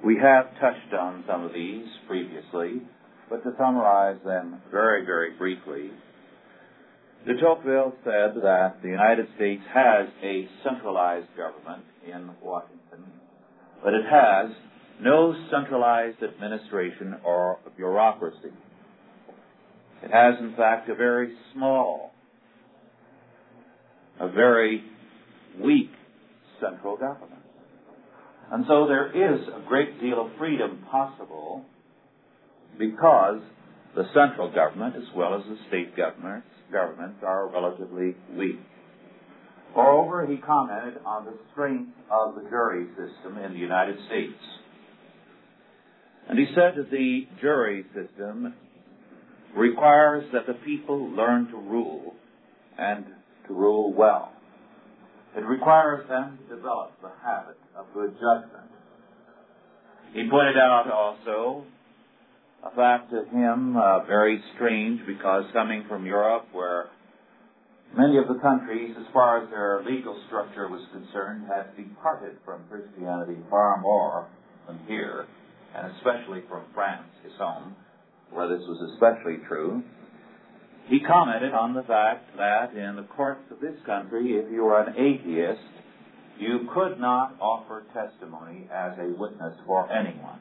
We 0.04 0.18
have 0.22 0.52
touched 0.60 0.94
on 0.94 1.24
some 1.28 1.44
of 1.44 1.54
these 1.54 1.88
previously, 2.08 2.82
but 3.30 3.44
to 3.44 3.52
summarize 3.58 4.18
them 4.26 4.62
very, 4.70 5.06
very 5.06 5.32
briefly, 5.38 5.92
de 7.26 7.40
Tocqueville 7.40 7.94
said 8.04 8.42
that 8.42 8.82
the 8.82 8.90
United 8.90 9.28
States 9.36 9.62
has 9.74 10.08
a 10.22 10.48
centralized 10.64 11.28
government 11.38 11.84
in 12.06 12.30
Washington, 12.42 13.06
but 13.84 13.94
it 13.94 14.04
has 14.10 14.52
no 15.02 15.34
centralized 15.50 16.22
administration 16.22 17.16
or 17.24 17.60
bureaucracy. 17.78 18.52
It 20.04 20.12
has, 20.12 20.36
in 20.40 20.54
fact, 20.56 20.90
a 20.90 20.96
very 20.96 21.34
small, 21.54 22.12
a 24.20 24.30
very 24.30 24.84
weak 25.62 25.92
central 26.60 26.98
government. 26.98 27.42
And 28.52 28.66
so 28.68 28.86
there 28.88 29.08
is 29.08 29.42
a 29.48 29.66
great 29.68 30.00
deal 30.02 30.26
of 30.26 30.32
freedom 30.38 30.84
possible 30.92 31.64
because 32.78 33.40
the 33.96 34.04
central 34.14 34.52
government 34.54 34.96
as 34.96 35.04
well 35.16 35.36
as 35.36 35.44
the 35.48 35.58
state 35.70 35.96
governments, 35.96 36.48
governments 36.72 37.20
are 37.26 37.48
relatively 37.48 38.16
weak. 38.36 38.60
Moreover, 39.76 40.26
he 40.28 40.38
commented 40.38 41.02
on 41.06 41.26
the 41.26 41.34
strength 41.52 41.92
of 42.12 42.36
the 42.36 42.50
jury 42.50 42.88
system 42.90 43.38
in 43.38 43.54
the 43.54 43.60
United 43.60 43.98
States. 44.08 44.40
And 46.30 46.38
he 46.38 46.46
said 46.56 46.76
that 46.78 46.92
the 46.92 47.28
jury 47.42 47.86
system 47.94 48.54
requires 49.56 50.26
that 50.32 50.48
the 50.48 50.54
people 50.66 51.10
learn 51.10 51.48
to 51.48 51.58
rule 51.58 52.14
and 52.78 53.06
to 53.48 53.54
rule 53.54 53.94
well. 53.94 54.32
It 55.36 55.42
requires 55.42 56.08
them 56.08 56.38
to 56.38 56.56
develop 56.56 56.92
the 57.02 57.12
habit 57.24 57.58
of 57.76 57.88
good 57.94 58.14
judgment. 58.14 58.70
He 60.14 60.30
pointed 60.30 60.58
out 60.58 60.90
also 60.92 61.66
fact 62.72 63.12
to 63.12 63.26
him 63.26 63.76
uh, 63.76 64.06
very 64.06 64.42
strange 64.56 65.02
because 65.06 65.44
coming 65.54 65.86
from 65.88 66.06
Europe, 66.06 66.48
where 66.52 66.88
many 67.98 68.18
of 68.18 68.28
the 68.28 68.40
countries, 68.42 68.96
as 69.00 69.06
far 69.14 69.44
as 69.44 69.50
their 69.50 69.84
legal 69.86 70.20
structure 70.28 70.68
was 70.68 70.82
concerned, 70.92 71.46
had 71.48 71.76
departed 71.76 72.38
from 72.46 72.62
Christianity 72.70 73.38
far 73.50 73.82
more 73.82 74.28
than 74.68 74.80
here, 74.88 75.28
and 75.76 75.92
especially 75.98 76.42
from 76.50 76.64
France, 76.74 77.08
his 77.24 77.34
home, 77.38 77.76
where 78.32 78.48
this 78.48 78.66
was 78.68 78.92
especially 78.94 79.38
true. 79.48 79.84
He 80.88 81.00
commented 81.00 81.54
on 81.54 81.74
the 81.74 81.84
fact 81.84 82.36
that 82.38 82.74
in 82.76 82.96
the 82.96 83.08
courts 83.16 83.44
of 83.52 83.60
this 83.60 83.76
country, 83.86 84.34
if 84.34 84.52
you 84.52 84.64
were 84.64 84.82
an 84.82 84.96
atheist, 84.98 85.62
you 86.40 86.68
could 86.74 87.00
not 87.00 87.36
offer 87.40 87.84
testimony 87.94 88.68
as 88.74 88.98
a 89.00 89.14
witness 89.18 89.54
for 89.66 89.90
anyone. 89.92 90.40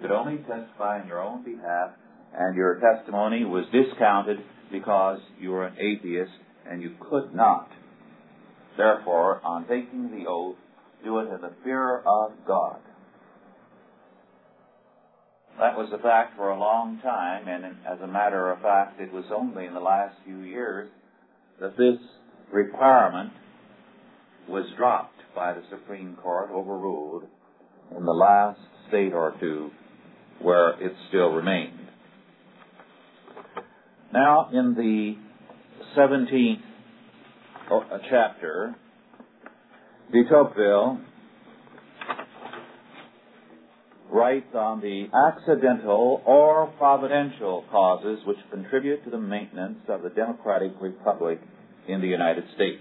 Could 0.00 0.10
only 0.10 0.38
testify 0.38 1.00
in 1.02 1.08
your 1.08 1.22
own 1.22 1.42
behalf, 1.42 1.90
and 2.34 2.56
your 2.56 2.80
testimony 2.80 3.44
was 3.44 3.64
discounted 3.72 4.38
because 4.70 5.18
you 5.40 5.50
were 5.50 5.66
an 5.66 5.76
atheist 5.78 6.32
and 6.68 6.82
you 6.82 6.94
could 7.08 7.34
not. 7.34 7.68
Therefore, 8.76 9.40
on 9.44 9.66
taking 9.66 10.10
the 10.10 10.28
oath, 10.28 10.56
do 11.02 11.18
it 11.20 11.32
in 11.32 11.40
the 11.40 11.52
fear 11.64 11.98
of 11.98 12.32
God. 12.46 12.78
That 15.58 15.76
was 15.78 15.90
a 15.94 16.02
fact 16.02 16.36
for 16.36 16.50
a 16.50 16.58
long 16.58 17.00
time, 17.02 17.48
and 17.48 17.64
as 17.64 17.98
a 18.02 18.06
matter 18.06 18.52
of 18.52 18.60
fact, 18.60 19.00
it 19.00 19.10
was 19.10 19.24
only 19.34 19.64
in 19.64 19.72
the 19.72 19.80
last 19.80 20.14
few 20.26 20.40
years 20.40 20.90
that 21.60 21.78
this 21.78 21.96
requirement 22.52 23.32
was 24.48 24.66
dropped 24.76 25.16
by 25.34 25.54
the 25.54 25.62
Supreme 25.70 26.16
Court, 26.22 26.50
overruled 26.52 27.24
in 27.96 28.04
the 28.04 28.12
last 28.12 28.60
state 28.88 29.14
or 29.14 29.34
two 29.40 29.70
where 30.40 30.70
it 30.80 30.92
still 31.08 31.30
remained. 31.32 31.78
Now, 34.12 34.48
in 34.52 34.74
the 34.74 35.16
17th 35.98 36.60
uh, 37.70 37.98
chapter, 38.10 38.74
de 40.12 40.24
Tocqueville 40.28 41.00
writes 44.10 44.54
on 44.54 44.80
the 44.80 45.06
accidental 45.12 46.22
or 46.24 46.72
providential 46.78 47.64
causes 47.70 48.18
which 48.26 48.38
contribute 48.50 49.04
to 49.04 49.10
the 49.10 49.18
maintenance 49.18 49.78
of 49.88 50.02
the 50.02 50.10
democratic 50.10 50.72
republic 50.80 51.40
in 51.88 52.00
the 52.00 52.06
United 52.06 52.44
States. 52.54 52.80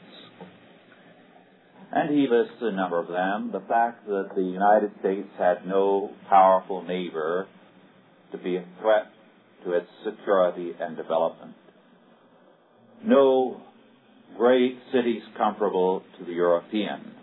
And 1.91 2.09
he 2.09 2.27
lists 2.29 2.57
a 2.61 2.71
number 2.71 2.99
of 2.99 3.07
them. 3.07 3.51
The 3.51 3.65
fact 3.67 4.05
that 4.07 4.29
the 4.35 4.41
United 4.41 4.91
States 4.99 5.29
had 5.37 5.67
no 5.67 6.11
powerful 6.29 6.81
neighbor 6.81 7.47
to 8.31 8.37
be 8.37 8.57
a 8.57 8.65
threat 8.81 9.05
to 9.63 9.73
its 9.73 9.87
security 10.03 10.73
and 10.79 10.97
development. 10.97 11.53
No 13.03 13.61
great 14.37 14.77
cities 14.93 15.21
comparable 15.37 16.03
to 16.17 16.25
the 16.25 16.33
European. 16.33 17.13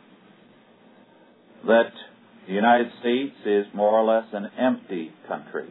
That 1.66 1.92
the 2.46 2.52
United 2.54 2.88
States 3.00 3.34
is 3.44 3.66
more 3.74 3.90
or 3.90 4.04
less 4.04 4.26
an 4.32 4.48
empty 4.58 5.12
country. 5.28 5.68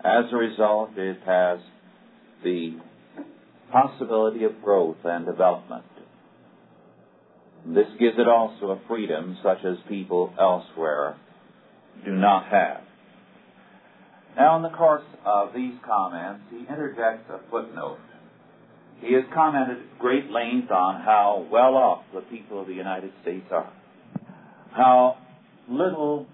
As 0.00 0.24
a 0.32 0.36
result, 0.36 0.90
it 0.96 1.18
has 1.24 1.58
the 2.44 2.78
possibility 3.72 4.44
of 4.44 4.62
growth 4.62 4.98
and 5.04 5.26
development. 5.26 5.84
This 7.74 7.86
gives 7.98 8.16
it 8.18 8.26
also 8.26 8.70
a 8.70 8.80
freedom 8.88 9.36
such 9.42 9.58
as 9.64 9.76
people 9.88 10.32
elsewhere 10.40 11.16
do 12.04 12.12
not 12.12 12.46
have. 12.50 12.80
Now, 14.36 14.56
in 14.56 14.62
the 14.62 14.70
course 14.70 15.04
of 15.26 15.52
these 15.54 15.74
comments, 15.84 16.44
he 16.50 16.60
interjects 16.60 17.28
a 17.28 17.40
footnote. 17.50 17.98
He 19.00 19.12
has 19.14 19.24
commented 19.34 19.78
at 19.78 19.98
great 19.98 20.30
length 20.30 20.70
on 20.70 21.02
how 21.02 21.46
well 21.52 21.74
off 21.74 22.04
the 22.14 22.22
people 22.22 22.60
of 22.60 22.68
the 22.68 22.74
United 22.74 23.12
States 23.22 23.46
are, 23.50 23.70
how 24.72 25.18
little 25.68 26.26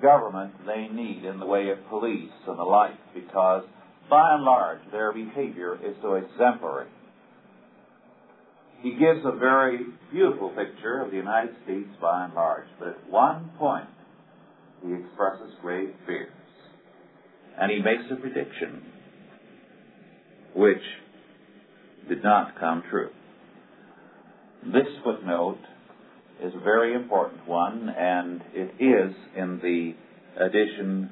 government 0.00 0.52
they 0.66 0.88
need 0.92 1.24
in 1.24 1.40
the 1.40 1.46
way 1.46 1.70
of 1.70 1.78
police 1.88 2.30
and 2.46 2.58
the 2.58 2.62
like, 2.62 2.98
because 3.12 3.64
by 4.08 4.34
and 4.34 4.44
large 4.44 4.80
their 4.92 5.12
behavior 5.12 5.74
is 5.84 5.96
so 6.00 6.14
exemplary. 6.14 6.86
He 8.86 8.92
gives 8.92 9.18
a 9.24 9.36
very 9.36 9.80
beautiful 10.12 10.50
picture 10.50 11.00
of 11.00 11.10
the 11.10 11.16
United 11.16 11.56
States 11.64 11.88
by 12.00 12.26
and 12.26 12.34
large, 12.34 12.68
but 12.78 12.86
at 12.86 13.10
one 13.10 13.50
point 13.58 13.88
he 14.80 14.92
expresses 14.92 15.52
grave 15.60 15.88
fears. 16.06 16.30
And 17.58 17.72
he 17.72 17.78
makes 17.78 18.04
a 18.12 18.14
prediction 18.14 18.84
which 20.54 20.84
did 22.08 22.22
not 22.22 22.60
come 22.60 22.84
true. 22.88 23.10
This 24.62 24.86
footnote 25.02 25.58
is 26.40 26.52
a 26.54 26.60
very 26.60 26.94
important 26.94 27.44
one, 27.48 27.88
and 27.88 28.40
it 28.54 28.70
is 28.78 29.16
in 29.36 29.58
the 29.64 30.44
edition 30.44 31.10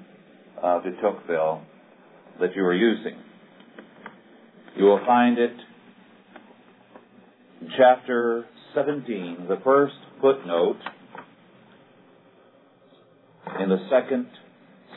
of 0.62 0.84
de 0.84 0.92
Tocqueville 1.02 1.60
that 2.38 2.54
you 2.54 2.62
are 2.62 2.72
using. 2.72 3.18
You 4.76 4.84
will 4.84 5.04
find 5.04 5.38
it 5.40 5.56
chapter 7.76 8.44
17, 8.74 9.46
the 9.48 9.56
first 9.62 9.94
footnote 10.20 10.76
in 13.60 13.68
the 13.68 13.86
second 13.90 14.26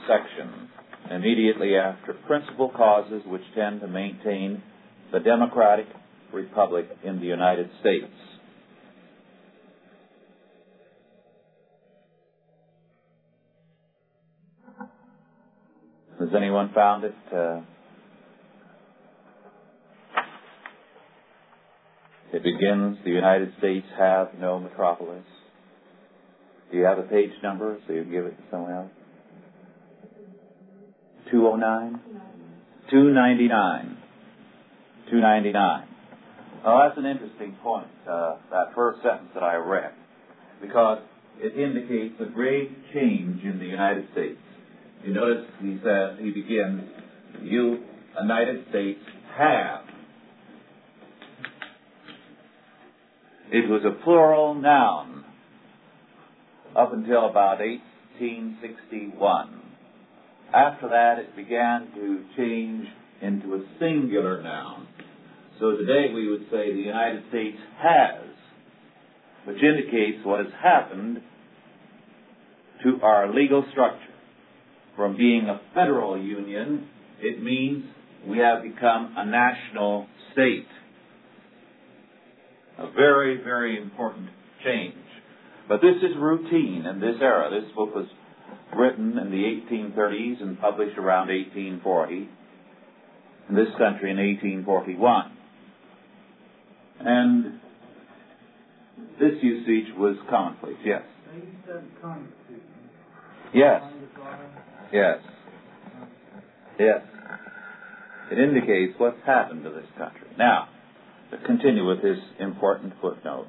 section, 0.08 0.69
immediately 1.12 1.75
after 1.75 2.13
principal 2.25 2.69
causes 2.69 3.21
which 3.25 3.41
tend 3.56 3.82
to 3.82 3.88
maintain 3.88 4.62
the 5.12 5.19
democratic 5.19 5.86
republic 6.34 6.86
in 7.03 7.19
the 7.19 7.25
United 7.25 7.69
States. 7.80 8.12
Has 16.19 16.30
anyone 16.36 16.71
found 16.73 17.03
it? 17.03 17.15
Uh, 17.32 17.62
it 22.34 22.44
begins, 22.44 22.98
the 23.04 23.12
United 23.12 23.54
States 23.58 23.88
have 23.98 24.30
no 24.40 24.60
metropolis. 24.60 25.24
Do 26.72 26.78
you 26.78 26.84
have 26.84 27.00
a 27.00 27.04
page 27.04 27.32
number 27.42 27.78
so 27.88 27.94
you 27.94 28.04
can 28.04 28.12
give 28.12 28.26
it 28.26 28.38
to 28.38 28.44
someone 28.52 28.72
else? 28.74 28.92
209? 31.32 32.02
299. 32.92 33.98
299. 35.10 35.88
Well, 36.66 36.80
that's 36.84 36.98
an 36.98 37.06
interesting 37.06 37.56
point, 37.63 37.88
uh, 38.10 38.36
that 38.52 38.76
first 38.76 39.02
sentence 39.02 39.30
that 39.34 39.44
I 39.44 39.56
read, 39.56 39.92
because 40.62 41.00
it 41.40 41.58
indicates 41.58 42.16
a 42.20 42.26
great 42.26 42.72
change 42.94 43.44
in 43.44 43.60
the 43.60 43.66
United 43.66 44.08
States. 44.12 44.40
You 45.04 45.13
notice 45.13 45.46
he 45.62 45.80
says, 45.84 46.18
he 46.20 46.32
begins, 46.32 46.82
you, 47.42 47.84
United 48.20 48.66
States, 48.70 49.00
have. 49.38 49.87
It 53.49 53.69
was 53.69 53.86
a 53.86 53.91
plural 54.03 54.55
noun 54.55 55.23
up 56.75 56.91
until 56.91 57.29
about 57.29 57.60
1861. 57.60 59.62
After 60.53 60.89
that, 60.89 61.19
it 61.19 61.33
began 61.36 61.88
to 61.95 62.25
change 62.36 62.88
into 63.21 63.55
a 63.55 63.63
singular 63.79 64.43
noun. 64.43 64.88
So 65.60 65.77
today 65.77 66.13
we 66.13 66.29
would 66.29 66.49
say 66.51 66.73
the 66.73 66.81
United 66.81 67.23
States 67.29 67.57
has, 67.79 68.19
which 69.45 69.63
indicates 69.63 70.25
what 70.25 70.43
has 70.43 70.53
happened 70.62 71.21
to 72.83 72.99
our 73.01 73.33
legal 73.33 73.63
structure 73.71 74.13
from 74.97 75.15
being 75.15 75.47
a 75.47 75.62
federal 75.73 76.21
union, 76.21 76.89
it 77.21 77.41
means 77.41 77.86
we 78.27 78.39
have 78.39 78.62
become 78.62 79.13
a 79.15 79.25
national 79.25 80.07
state. 80.33 80.67
A 82.80 82.92
very, 82.92 83.42
very 83.44 83.82
important 83.82 84.30
change. 84.63 84.94
But 85.68 85.82
this 85.82 85.96
is 85.98 86.16
routine 86.18 86.86
in 86.86 87.00
this 87.00 87.16
era. 87.22 87.50
This 87.50 87.70
book 87.76 87.94
was 87.96 88.08
written 88.76 89.18
in 89.18 89.32
the 89.32 89.44
1830s 89.76 90.42
and 90.42 90.60
published 90.60 90.98
around 90.98 91.28
1840. 91.28 92.30
In 93.50 93.56
this 93.56 93.68
country 93.78 94.12
in 94.12 94.18
1841. 94.18 95.32
And 97.00 97.60
this 99.20 99.34
usage 99.42 99.94
was 99.98 100.16
commonplace, 100.30 100.78
yes. 100.86 101.02
Yes. 103.54 103.82
Yes. 104.92 105.18
Yes. 106.80 107.02
It 108.32 108.40
indicates 108.40 108.94
what's 108.98 109.18
happened 109.26 109.63
to 109.63 109.70
this 109.70 109.88
country. 109.98 110.28
Now, 110.38 110.70
continue 111.46 111.86
with 111.88 112.02
this 112.02 112.20
important 112.40 112.94
footnote. 113.02 113.48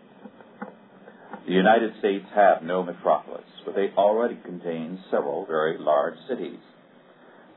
The 1.46 1.52
United 1.52 1.92
States 1.98 2.26
have 2.34 2.62
no 2.62 2.82
metropolis, 2.82 3.44
but 3.64 3.74
they 3.74 3.90
already 3.96 4.36
contain 4.44 4.98
several 5.10 5.46
very 5.46 5.78
large 5.78 6.16
cities. 6.28 6.58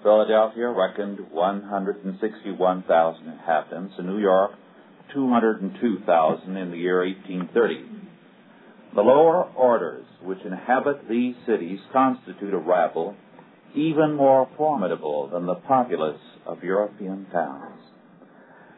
Philadelphia 0.03 0.69
reckoned 0.69 1.19
161,000 1.31 3.27
inhabitants, 3.27 3.93
and 3.97 4.07
New 4.07 4.19
York 4.19 4.51
202,000 5.13 6.57
in 6.57 6.71
the 6.71 6.77
year 6.77 7.05
1830. 7.05 7.85
The 8.95 9.01
lower 9.01 9.43
orders 9.55 10.05
which 10.23 10.39
inhabit 10.45 11.07
these 11.09 11.35
cities 11.45 11.79
constitute 11.93 12.53
a 12.53 12.57
rabble 12.57 13.15
even 13.73 14.13
more 14.15 14.49
formidable 14.57 15.29
than 15.29 15.45
the 15.45 15.55
populace 15.55 16.19
of 16.45 16.63
European 16.63 17.25
towns. 17.31 17.70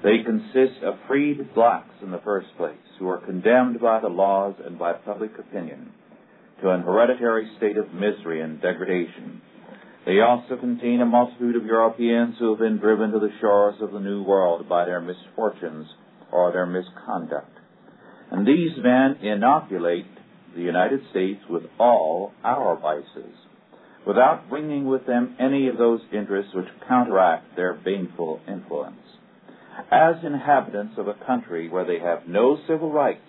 They 0.04 0.22
consist 0.26 0.84
of 0.84 0.96
freed 1.08 1.56
blacks 1.56 1.96
in 2.02 2.12
the 2.12 2.22
first 2.26 2.48
place, 2.58 2.76
who 3.00 3.08
are 3.08 3.26
condemned 3.26 3.80
by 3.80 4.02
the 4.02 4.10
laws 4.10 4.56
and 4.66 4.78
by 4.78 4.94
public 4.94 5.32
opinion 5.39 5.94
to 6.62 6.70
an 6.72 6.82
hereditary 6.82 7.50
state 7.58 7.78
of 7.78 7.94
misery 7.94 8.42
and 8.42 8.62
degradation. 8.62 9.42
They 10.06 10.20
also 10.20 10.58
contain 10.58 11.00
a 11.00 11.06
multitude 11.06 11.56
of 11.56 11.66
Europeans 11.66 12.36
who 12.38 12.50
have 12.50 12.60
been 12.60 12.80
driven 12.80 13.12
to 13.12 13.20
the 13.20 13.32
shores 13.39 13.76
of 13.82 13.94
the 13.94 14.00
New 14.00 14.24
World 14.24 14.68
by 14.68 14.84
their 14.84 15.00
misfortunes 15.00 15.88
or 16.32 16.52
their 16.52 16.66
misconduct. 16.66 17.58
And 18.30 18.46
these 18.46 18.72
men 18.84 19.18
inoculate 19.22 20.08
the 20.54 20.62
United 20.62 21.00
States 21.12 21.42
with 21.50 21.63
all 21.80 22.34
our 22.44 22.78
vices, 22.78 23.36
without 24.06 24.50
bringing 24.50 24.86
with 24.86 25.06
them 25.06 25.38
any 25.39 25.70
of 25.70 25.78
those 25.78 26.02
interests 26.12 26.54
which 26.54 26.68
counteract 26.88 27.56
their 27.56 27.74
baneful 27.74 28.42
influence. 28.48 28.98
As 29.92 30.16
inhabitants 30.24 30.96
of 30.98 31.08
a 31.08 31.16
country 31.26 31.70
where 31.70 31.86
they 31.86 32.00
have 32.00 32.28
no 32.28 32.58
civil 32.68 32.92
rights, 32.92 33.22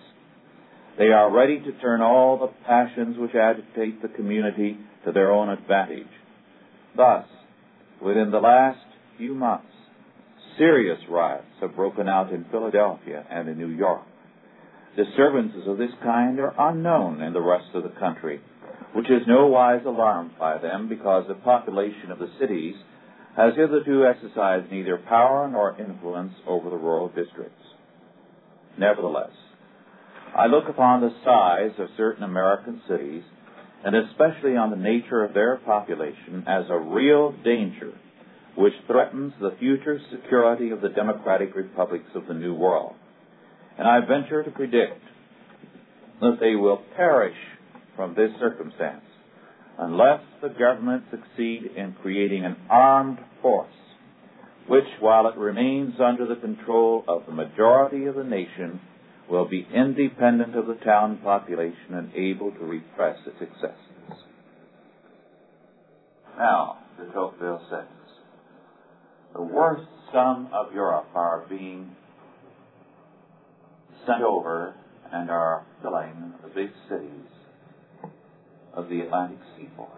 they 0.97 1.07
are 1.07 1.31
ready 1.31 1.59
to 1.59 1.71
turn 1.79 2.01
all 2.01 2.37
the 2.37 2.53
passions 2.65 3.17
which 3.17 3.35
agitate 3.35 4.01
the 4.01 4.07
community 4.07 4.77
to 5.05 5.11
their 5.11 5.31
own 5.31 5.49
advantage. 5.49 6.07
Thus, 6.95 7.25
within 8.01 8.31
the 8.31 8.39
last 8.39 8.79
few 9.17 9.35
months, 9.35 9.67
serious 10.57 10.99
riots 11.09 11.45
have 11.61 11.75
broken 11.75 12.07
out 12.07 12.31
in 12.31 12.45
Philadelphia 12.51 13.25
and 13.29 13.49
in 13.49 13.57
New 13.57 13.69
York. 13.69 14.03
Disturbances 14.95 15.67
of 15.67 15.77
this 15.77 15.91
kind 16.01 16.39
are 16.39 16.55
unknown 16.57 17.21
in 17.21 17.33
the 17.33 17.41
rest 17.41 17.67
of 17.73 17.83
the 17.83 17.99
country, 17.99 18.39
which 18.93 19.09
is 19.09 19.27
no 19.27 19.47
wise 19.47 19.81
alarmed 19.85 20.31
by 20.39 20.57
them 20.57 20.87
because 20.87 21.25
the 21.27 21.33
population 21.33 22.11
of 22.11 22.19
the 22.19 22.31
cities 22.39 22.75
has 23.35 23.53
hitherto 23.55 24.05
exercised 24.05 24.71
neither 24.71 24.97
power 24.97 25.49
nor 25.51 25.79
influence 25.79 26.33
over 26.47 26.69
the 26.69 26.77
rural 26.77 27.09
districts. 27.09 27.61
Nevertheless, 28.77 29.31
I 30.35 30.47
look 30.47 30.69
upon 30.69 31.01
the 31.01 31.13
size 31.23 31.77
of 31.79 31.87
certain 31.97 32.23
American 32.23 32.81
cities, 32.89 33.23
and 33.83 33.95
especially 33.95 34.55
on 34.55 34.69
the 34.69 34.77
nature 34.77 35.23
of 35.23 35.33
their 35.33 35.57
population, 35.57 36.43
as 36.47 36.65
a 36.69 36.79
real 36.79 37.33
danger 37.43 37.93
which 38.57 38.73
threatens 38.87 39.33
the 39.39 39.55
future 39.59 39.99
security 40.11 40.71
of 40.71 40.81
the 40.81 40.89
democratic 40.89 41.55
republics 41.55 42.09
of 42.15 42.25
the 42.27 42.33
New 42.33 42.53
World. 42.53 42.95
And 43.77 43.87
I 43.87 43.99
venture 43.99 44.43
to 44.43 44.51
predict 44.51 45.01
that 46.21 46.37
they 46.39 46.55
will 46.55 46.81
perish 46.95 47.35
from 47.95 48.15
this 48.15 48.31
circumstance 48.39 49.04
unless 49.77 50.21
the 50.41 50.49
government 50.49 51.03
succeed 51.11 51.71
in 51.75 51.95
creating 52.01 52.45
an 52.45 52.55
armed 52.69 53.19
force 53.41 53.69
which, 54.67 54.85
while 54.99 55.27
it 55.27 55.37
remains 55.37 55.93
under 55.99 56.25
the 56.25 56.35
control 56.35 57.03
of 57.07 57.25
the 57.27 57.31
majority 57.31 58.05
of 58.05 58.15
the 58.15 58.23
nation, 58.23 58.81
will 59.29 59.47
be 59.47 59.67
independent 59.73 60.55
of 60.55 60.67
the 60.67 60.75
town 60.75 61.19
population 61.23 61.93
and 61.93 62.11
able 62.15 62.51
to 62.51 62.65
repress 62.65 63.17
its 63.27 63.37
excesses. 63.41 64.23
Now, 66.37 66.79
de 66.97 67.11
Tocqueville 67.11 67.61
says, 67.69 67.85
the 69.33 69.41
worst 69.41 69.87
scum 70.09 70.49
of 70.53 70.73
Europe 70.73 71.07
are 71.13 71.45
being 71.49 71.95
sent 74.05 74.21
over 74.21 74.75
and 75.11 75.29
are 75.29 75.65
filling 75.81 76.33
the 76.43 76.49
big 76.49 76.71
cities 76.89 77.34
of 78.75 78.89
the 78.89 79.01
Atlantic 79.01 79.39
seaboard. 79.57 79.89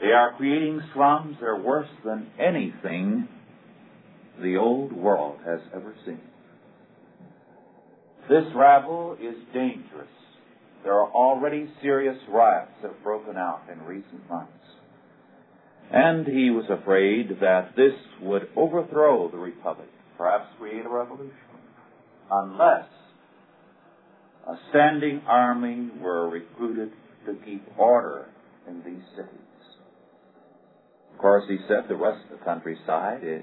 They 0.00 0.08
are 0.08 0.34
creating 0.36 0.82
slums 0.94 1.36
that 1.40 1.46
are 1.46 1.60
worse 1.60 1.88
than 2.04 2.30
anything 2.38 3.28
the 4.42 4.56
old 4.56 4.92
world 4.92 5.38
has 5.46 5.60
ever 5.74 5.94
seen. 6.04 6.20
This 8.28 8.44
rabble 8.54 9.16
is 9.20 9.36
dangerous. 9.54 10.08
There 10.82 10.94
are 10.94 11.10
already 11.10 11.70
serious 11.80 12.18
riots 12.28 12.72
that 12.82 12.92
have 12.92 13.02
broken 13.02 13.36
out 13.36 13.62
in 13.72 13.82
recent 13.82 14.28
months. 14.28 14.52
And 15.90 16.26
he 16.26 16.50
was 16.50 16.64
afraid 16.68 17.40
that 17.40 17.76
this 17.76 17.94
would 18.20 18.48
overthrow 18.56 19.30
the 19.30 19.38
republic, 19.38 19.88
perhaps 20.18 20.46
create 20.58 20.84
a 20.84 20.88
revolution, 20.88 21.32
unless 22.30 22.86
a 24.48 24.54
standing 24.70 25.22
army 25.26 25.90
were 26.00 26.28
recruited 26.28 26.92
to 27.26 27.36
keep 27.44 27.62
order 27.78 28.26
in 28.68 28.82
these 28.84 29.04
cities. 29.16 29.30
Of 31.12 31.18
course, 31.18 31.44
he 31.48 31.58
said 31.68 31.88
the 31.88 31.96
rest 31.96 32.24
of 32.30 32.38
the 32.38 32.44
countryside 32.44 33.20
is 33.22 33.42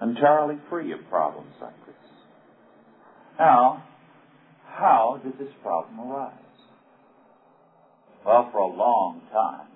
entirely 0.00 0.56
free 0.70 0.92
of 0.92 1.00
problems 1.08 1.52
like 1.60 1.86
this. 1.86 1.94
Now, 3.38 3.84
how 4.66 5.20
did 5.22 5.38
this 5.38 5.52
problem 5.62 6.00
arise? 6.00 6.32
Well, 8.24 8.48
for 8.50 8.58
a 8.58 8.66
long 8.66 9.20
time, 9.32 9.68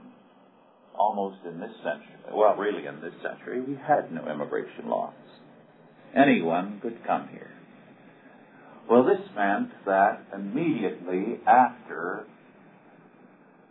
almost 0.99 1.39
in 1.45 1.61
this 1.61 1.75
century, 1.85 2.17
well, 2.33 2.57
really 2.57 2.87
in 2.87 3.01
this 3.01 3.13
century, 3.23 3.61
we 3.61 3.75
had 3.75 4.11
no 4.11 4.31
immigration 4.31 4.89
laws. 4.89 5.13
Anyone 6.17 6.81
could 6.83 6.99
come 7.07 7.29
here. 7.31 7.51
Well, 8.89 9.05
this 9.05 9.21
meant 9.37 9.71
that 9.85 10.23
immediately 10.35 11.41
after 11.47 12.25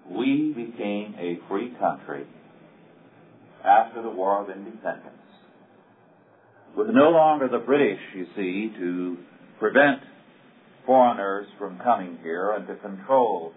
we 0.10 0.54
became 0.56 1.16
a 1.20 1.40
free 1.48 1.74
country, 1.80 2.26
after 3.64 4.02
the 4.02 4.10
War 4.10 4.44
of 4.44 4.50
Independence, 4.50 5.14
with 6.76 6.88
no 6.90 7.10
longer 7.10 7.48
the 7.48 7.60
British, 7.60 8.00
you 8.16 8.26
see, 8.36 8.74
to 8.78 9.18
prevent 9.60 10.02
foreigners 10.86 11.48
from 11.58 11.78
coming 11.80 12.18
here 12.24 12.52
and 12.52 12.68
to 12.68 12.76
control 12.76 13.54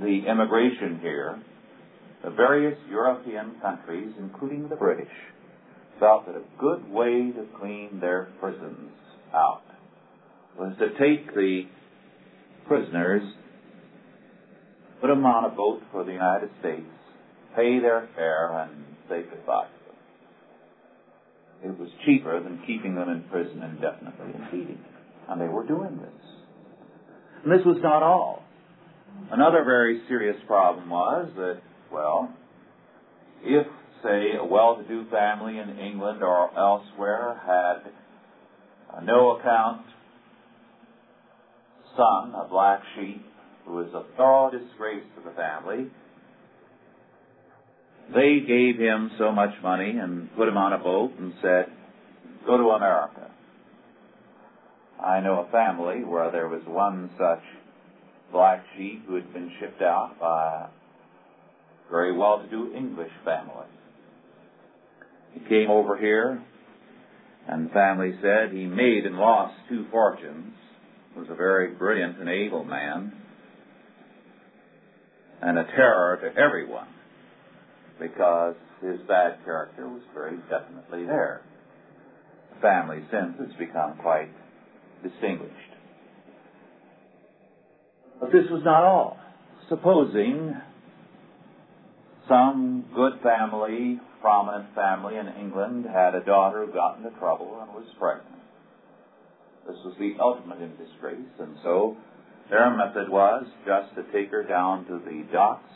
the 0.00 0.22
immigration 0.28 0.98
here, 1.02 1.42
the 2.24 2.30
various 2.30 2.78
European 2.88 3.56
countries, 3.60 4.14
including 4.18 4.68
the 4.68 4.76
British, 4.76 5.08
felt 5.98 6.26
that 6.26 6.36
a 6.36 6.42
good 6.58 6.88
way 6.90 7.32
to 7.32 7.46
clean 7.58 7.98
their 8.00 8.28
prisons 8.40 8.90
out 9.34 9.62
was 10.58 10.74
to 10.78 10.88
take 10.98 11.34
the 11.34 11.62
prisoners, 12.66 13.22
put 15.00 15.08
them 15.08 15.24
on 15.24 15.44
a 15.44 15.54
boat 15.54 15.82
for 15.92 16.04
the 16.04 16.12
United 16.12 16.50
States, 16.60 16.86
pay 17.56 17.80
their 17.80 18.08
fare, 18.14 18.58
and 18.58 18.84
say 19.08 19.22
goodbye 19.22 19.66
to 21.62 21.68
them. 21.68 21.72
It 21.72 21.78
was 21.78 21.90
cheaper 22.04 22.42
than 22.42 22.62
keeping 22.66 22.94
them 22.94 23.08
in 23.08 23.22
prison 23.30 23.62
indefinitely 23.62 24.32
and 24.34 24.50
feeding 24.50 24.82
them. 24.82 24.94
And 25.28 25.40
they 25.40 25.48
were 25.48 25.66
doing 25.66 25.98
this. 25.98 26.26
And 27.44 27.52
this 27.52 27.64
was 27.64 27.78
not 27.82 28.02
all. 28.02 28.44
Another 29.30 29.64
very 29.64 30.02
serious 30.08 30.36
problem 30.46 30.90
was 30.90 31.30
that, 31.36 31.60
well, 31.92 32.34
if, 33.42 33.66
say, 34.02 34.36
a 34.38 34.44
well 34.44 34.76
to 34.76 34.88
do 34.88 35.08
family 35.10 35.58
in 35.58 35.78
England 35.78 36.22
or 36.22 36.50
elsewhere 36.56 37.40
had 37.46 37.92
a 38.98 39.04
no 39.04 39.38
account 39.38 39.86
son, 41.96 42.34
a 42.34 42.48
black 42.48 42.82
sheep, 42.96 43.24
who 43.70 43.76
was 43.76 43.88
a 43.94 44.16
thorough 44.16 44.50
disgrace 44.50 45.04
to 45.16 45.22
the 45.22 45.34
family, 45.36 45.86
they 48.12 48.40
gave 48.46 48.78
him 48.78 49.12
so 49.18 49.30
much 49.30 49.50
money 49.62 49.90
and 49.90 50.34
put 50.36 50.48
him 50.48 50.56
on 50.56 50.72
a 50.72 50.78
boat 50.78 51.12
and 51.18 51.32
said, 51.40 51.66
Go 52.46 52.56
to 52.56 52.70
America. 52.70 53.30
I 55.00 55.20
know 55.20 55.46
a 55.46 55.52
family 55.52 56.04
where 56.04 56.30
there 56.32 56.48
was 56.48 56.62
one 56.66 57.10
such 57.16 57.42
black 58.32 58.64
sheep 58.76 59.04
who 59.06 59.14
had 59.14 59.32
been 59.32 59.52
shipped 59.60 59.82
out 59.82 60.16
by 60.20 60.64
a 60.64 61.90
very 61.90 62.16
well 62.16 62.42
to 62.42 62.50
do 62.50 62.74
English 62.74 63.12
family. 63.24 63.66
He 65.32 65.40
came 65.48 65.70
over 65.70 65.96
here, 65.96 66.42
and 67.46 67.68
the 67.68 67.72
family 67.72 68.18
said 68.20 68.52
he 68.52 68.66
made 68.66 69.06
and 69.06 69.16
lost 69.16 69.54
two 69.68 69.86
fortunes, 69.92 70.54
was 71.16 71.28
a 71.30 71.34
very 71.34 71.74
brilliant 71.74 72.18
and 72.18 72.28
able 72.28 72.64
man, 72.64 73.12
and 75.42 75.58
a 75.58 75.64
terror 75.64 76.18
to 76.22 76.40
everyone 76.40 76.88
because 77.98 78.54
his 78.82 78.98
bad 79.06 79.44
character 79.44 79.88
was 79.88 80.02
very 80.14 80.36
definitely 80.48 81.04
there. 81.04 81.42
The 82.54 82.60
family 82.60 83.04
since 83.10 83.38
has 83.38 83.56
become 83.58 83.98
quite 83.98 84.30
distinguished. 85.02 85.54
But 88.20 88.32
this 88.32 88.44
was 88.50 88.62
not 88.64 88.84
all. 88.84 89.18
Supposing 89.68 90.54
some 92.28 92.84
good 92.94 93.14
family, 93.22 94.00
prominent 94.20 94.74
family 94.74 95.16
in 95.16 95.28
England, 95.40 95.86
had 95.86 96.14
a 96.14 96.24
daughter 96.24 96.66
who 96.66 96.72
got 96.72 96.98
into 96.98 97.10
trouble 97.18 97.58
and 97.60 97.72
was 97.74 97.86
pregnant. 97.98 98.26
This 99.66 99.76
was 99.84 99.94
the 99.98 100.14
ultimate 100.20 100.60
in 100.60 100.70
disgrace, 100.76 101.32
and 101.38 101.56
so 101.62 101.96
their 102.50 102.70
method 102.76 103.08
was 103.08 103.46
just 103.64 103.94
to 103.94 104.02
take 104.12 104.30
her 104.30 104.42
down 104.42 104.84
to 104.86 105.00
the 105.04 105.24
docks, 105.32 105.70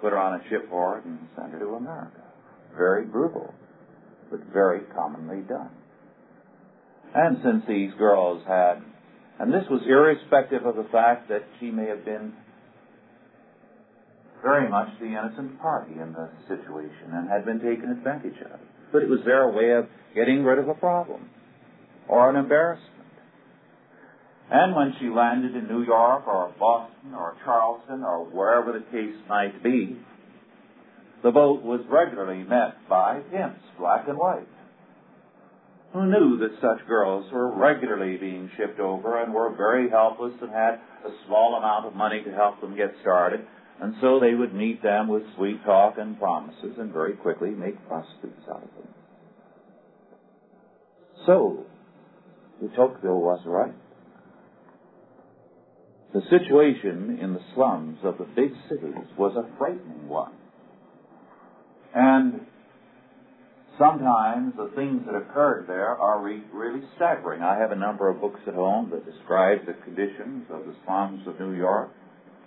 put 0.00 0.12
her 0.12 0.18
on 0.18 0.40
a 0.40 0.44
shipboard, 0.48 1.04
and 1.04 1.18
send 1.36 1.52
her 1.52 1.58
to 1.58 1.74
America. 1.74 2.22
Very 2.76 3.04
brutal, 3.04 3.54
but 4.30 4.40
very 4.52 4.80
commonly 4.94 5.42
done. 5.42 5.70
And 7.14 7.38
since 7.44 7.62
these 7.68 7.92
girls 7.98 8.42
had, 8.48 8.82
and 9.38 9.52
this 9.52 9.64
was 9.70 9.82
irrespective 9.86 10.66
of 10.66 10.76
the 10.76 10.88
fact 10.90 11.28
that 11.28 11.44
she 11.60 11.70
may 11.70 11.86
have 11.86 12.04
been 12.04 12.32
very 14.42 14.68
much 14.68 14.88
the 15.00 15.06
innocent 15.06 15.60
party 15.60 15.94
in 15.94 16.12
the 16.12 16.28
situation 16.48 17.12
and 17.12 17.28
had 17.28 17.44
been 17.44 17.60
taken 17.60 17.90
advantage 17.90 18.40
of. 18.52 18.60
But 18.92 19.02
it 19.02 19.08
was 19.08 19.20
their 19.24 19.50
way 19.50 19.70
of 19.70 19.86
getting 20.14 20.44
rid 20.44 20.58
of 20.58 20.68
a 20.68 20.74
problem 20.74 21.30
or 22.08 22.28
an 22.30 22.36
embarrassment. 22.36 22.93
And 24.50 24.74
when 24.74 24.94
she 25.00 25.08
landed 25.08 25.56
in 25.56 25.68
New 25.68 25.84
York 25.84 26.26
or 26.26 26.52
Boston 26.58 27.14
or 27.14 27.36
Charleston 27.44 28.02
or 28.02 28.24
wherever 28.24 28.72
the 28.72 28.84
case 28.90 29.14
might 29.28 29.62
be, 29.62 29.98
the 31.22 31.30
boat 31.30 31.62
was 31.62 31.80
regularly 31.88 32.44
met 32.44 32.86
by 32.88 33.20
pimps, 33.30 33.62
black 33.78 34.06
and 34.08 34.18
white, 34.18 34.46
who 35.94 36.04
knew 36.06 36.38
that 36.38 36.60
such 36.60 36.86
girls 36.86 37.32
were 37.32 37.50
regularly 37.56 38.18
being 38.18 38.50
shipped 38.58 38.78
over 38.78 39.22
and 39.22 39.32
were 39.32 39.54
very 39.56 39.88
helpless 39.88 40.34
and 40.42 40.50
had 40.50 40.74
a 41.06 41.10
small 41.26 41.56
amount 41.56 41.86
of 41.86 41.94
money 41.94 42.22
to 42.22 42.32
help 42.32 42.60
them 42.60 42.76
get 42.76 42.92
started. 43.00 43.40
And 43.80 43.94
so 44.00 44.20
they 44.20 44.34
would 44.34 44.54
meet 44.54 44.82
them 44.82 45.08
with 45.08 45.22
sweet 45.36 45.64
talk 45.64 45.94
and 45.98 46.18
promises 46.18 46.76
and 46.78 46.92
very 46.92 47.14
quickly 47.14 47.50
make 47.50 47.74
prostitutes 47.88 48.42
out 48.48 48.62
of 48.62 48.70
them. 48.76 48.88
So, 51.26 51.64
Tocqueville 52.76 53.20
was 53.20 53.40
right. 53.46 53.74
The 56.14 56.22
situation 56.30 57.18
in 57.20 57.34
the 57.34 57.40
slums 57.54 57.98
of 58.04 58.18
the 58.18 58.24
big 58.36 58.52
cities 58.68 59.04
was 59.18 59.34
a 59.36 59.58
frightening 59.58 60.08
one. 60.08 60.32
And 61.92 62.42
sometimes 63.80 64.54
the 64.56 64.70
things 64.76 65.02
that 65.06 65.16
occurred 65.16 65.66
there 65.66 65.88
are 65.88 66.22
re- 66.22 66.44
really 66.52 66.82
staggering. 66.94 67.42
I 67.42 67.58
have 67.58 67.72
a 67.72 67.76
number 67.76 68.08
of 68.08 68.20
books 68.20 68.38
at 68.46 68.54
home 68.54 68.92
that 68.92 69.04
describe 69.04 69.66
the 69.66 69.72
conditions 69.82 70.44
of 70.50 70.66
the 70.66 70.76
slums 70.86 71.26
of 71.26 71.40
New 71.40 71.56
York 71.56 71.90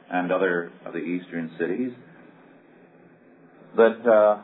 and 0.10 0.32
other 0.32 0.72
of 0.86 0.94
the 0.94 1.00
eastern 1.00 1.52
cities 1.60 1.92
that 3.76 4.00
uh, 4.08 4.42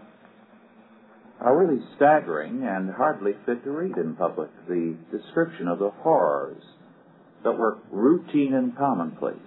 are 1.40 1.58
really 1.58 1.82
staggering 1.96 2.68
and 2.68 2.94
hardly 2.94 3.32
fit 3.46 3.64
to 3.64 3.72
read 3.72 3.96
in 3.96 4.18
public. 4.18 4.50
The 4.68 4.98
description 5.12 5.70
of 5.70 5.80
the 5.80 5.92
horrors 6.02 6.62
that 7.44 7.52
were 7.52 7.78
routine 7.92 8.54
and 8.54 8.76
commonplace 8.78 9.38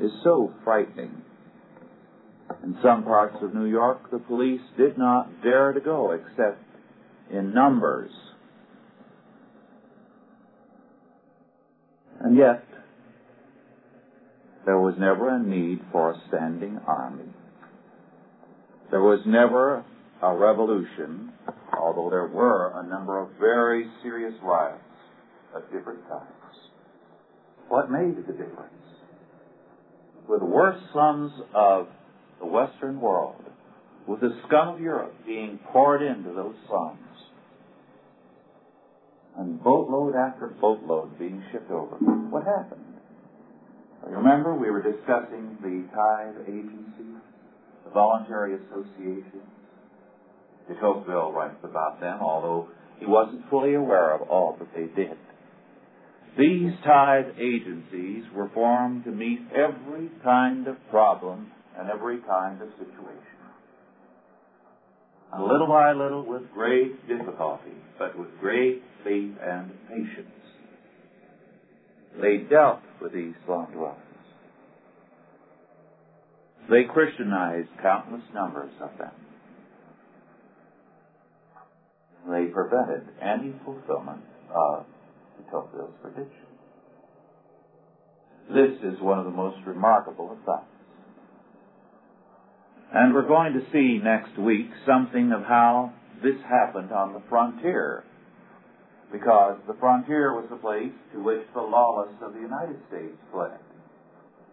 is 0.00 0.10
so 0.22 0.52
frightening. 0.64 1.22
In 2.62 2.76
some 2.82 3.04
parts 3.04 3.36
of 3.42 3.54
New 3.54 3.66
York, 3.66 4.10
the 4.10 4.18
police 4.18 4.60
did 4.76 4.98
not 4.98 5.42
dare 5.42 5.72
to 5.72 5.80
go 5.80 6.12
except 6.12 6.62
in 7.30 7.54
numbers. 7.54 8.10
And 12.20 12.36
yet, 12.36 12.64
there 14.64 14.78
was 14.78 14.94
never 14.98 15.28
a 15.28 15.42
need 15.42 15.80
for 15.92 16.12
a 16.12 16.22
standing 16.28 16.78
army. 16.86 17.28
There 18.90 19.02
was 19.02 19.20
never 19.26 19.84
a 20.22 20.34
revolution, 20.34 21.32
although 21.78 22.08
there 22.08 22.28
were 22.28 22.72
a 22.80 22.86
number 22.88 23.20
of 23.20 23.28
very 23.38 23.86
serious 24.02 24.34
riots 24.42 24.80
at 25.54 25.70
different 25.72 26.00
times. 26.08 26.34
What 27.68 27.90
made 27.90 28.16
the 28.16 28.32
difference? 28.32 28.70
With 30.28 30.40
the 30.40 30.46
worst 30.46 30.82
slums 30.92 31.32
of 31.54 31.88
the 32.40 32.46
Western 32.46 33.00
world, 33.00 33.42
with 34.06 34.20
the 34.20 34.38
scum 34.46 34.68
of 34.68 34.80
Europe 34.80 35.14
being 35.26 35.58
poured 35.72 36.02
into 36.02 36.32
those 36.32 36.54
slums, 36.68 36.98
and 39.36 39.62
boatload 39.62 40.14
after 40.14 40.46
boatload 40.46 41.18
being 41.18 41.42
shipped 41.50 41.70
over, 41.70 41.96
what 42.30 42.44
happened? 42.44 42.80
Remember, 44.06 44.54
we 44.54 44.70
were 44.70 44.82
discussing 44.82 45.56
the 45.62 45.84
Tithe 45.94 46.46
Agency, 46.46 47.18
the 47.84 47.90
Voluntary 47.90 48.54
Association. 48.54 49.42
De 50.68 50.74
Tocqueville 50.74 51.32
writes 51.32 51.58
about 51.62 52.00
them, 52.00 52.20
although 52.20 52.68
he 52.98 53.06
wasn't 53.06 53.48
fully 53.50 53.74
aware 53.74 54.14
of 54.14 54.22
all 54.28 54.56
that 54.58 54.68
they 54.74 54.86
did. 54.94 55.16
These 56.36 56.72
tithe 56.84 57.38
agencies 57.38 58.24
were 58.34 58.50
formed 58.52 59.04
to 59.04 59.10
meet 59.10 59.40
every 59.52 60.10
kind 60.24 60.66
of 60.66 60.76
problem 60.90 61.52
and 61.78 61.88
every 61.88 62.18
kind 62.22 62.60
of 62.60 62.68
situation. 62.70 63.20
And 65.32 65.44
little 65.44 65.68
by 65.68 65.92
little, 65.92 66.24
with 66.26 66.42
great 66.52 67.06
difficulty, 67.06 67.72
but 67.98 68.18
with 68.18 68.28
great 68.40 68.82
faith 69.04 69.34
and 69.42 69.70
patience, 69.88 70.28
they 72.20 72.38
dealt 72.38 72.80
with 73.00 73.12
these 73.12 73.34
slum 73.46 73.66
dwellers. 73.72 73.98
They 76.68 76.84
Christianized 76.92 77.68
countless 77.82 78.22
numbers 78.32 78.72
of 78.80 78.90
them. 78.98 79.10
They 82.28 82.46
prevented 82.46 83.08
any 83.20 83.54
fulfillment 83.64 84.22
of 84.54 84.86
de 85.54 85.60
Tocqueville's 85.60 85.94
prediction. 86.02 86.46
This 88.50 88.94
is 88.94 89.00
one 89.00 89.18
of 89.18 89.24
the 89.24 89.30
most 89.30 89.58
remarkable 89.66 90.36
effects. 90.42 90.70
And 92.92 93.14
we're 93.14 93.26
going 93.26 93.54
to 93.54 93.60
see 93.72 94.00
next 94.02 94.38
week 94.38 94.68
something 94.86 95.32
of 95.32 95.42
how 95.42 95.92
this 96.22 96.36
happened 96.48 96.92
on 96.92 97.12
the 97.12 97.22
frontier. 97.28 98.04
Because 99.10 99.58
the 99.66 99.74
frontier 99.74 100.34
was 100.34 100.46
the 100.50 100.56
place 100.56 100.92
to 101.12 101.22
which 101.22 101.42
the 101.54 101.60
lawless 101.60 102.14
of 102.22 102.34
the 102.34 102.40
United 102.40 102.76
States 102.88 103.16
fled 103.32 103.58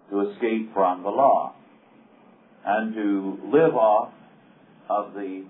to 0.09 0.29
escape 0.31 0.73
from 0.73 1.03
the 1.03 1.09
law 1.09 1.55
and 2.65 2.93
to 2.93 3.39
live 3.51 3.75
off 3.75 4.13
of 4.89 5.13
the 5.13 5.45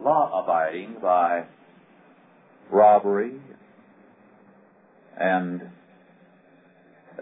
law 0.00 0.42
abiding 0.42 0.96
by 1.00 1.44
robbery 2.70 3.40
and 5.18 5.62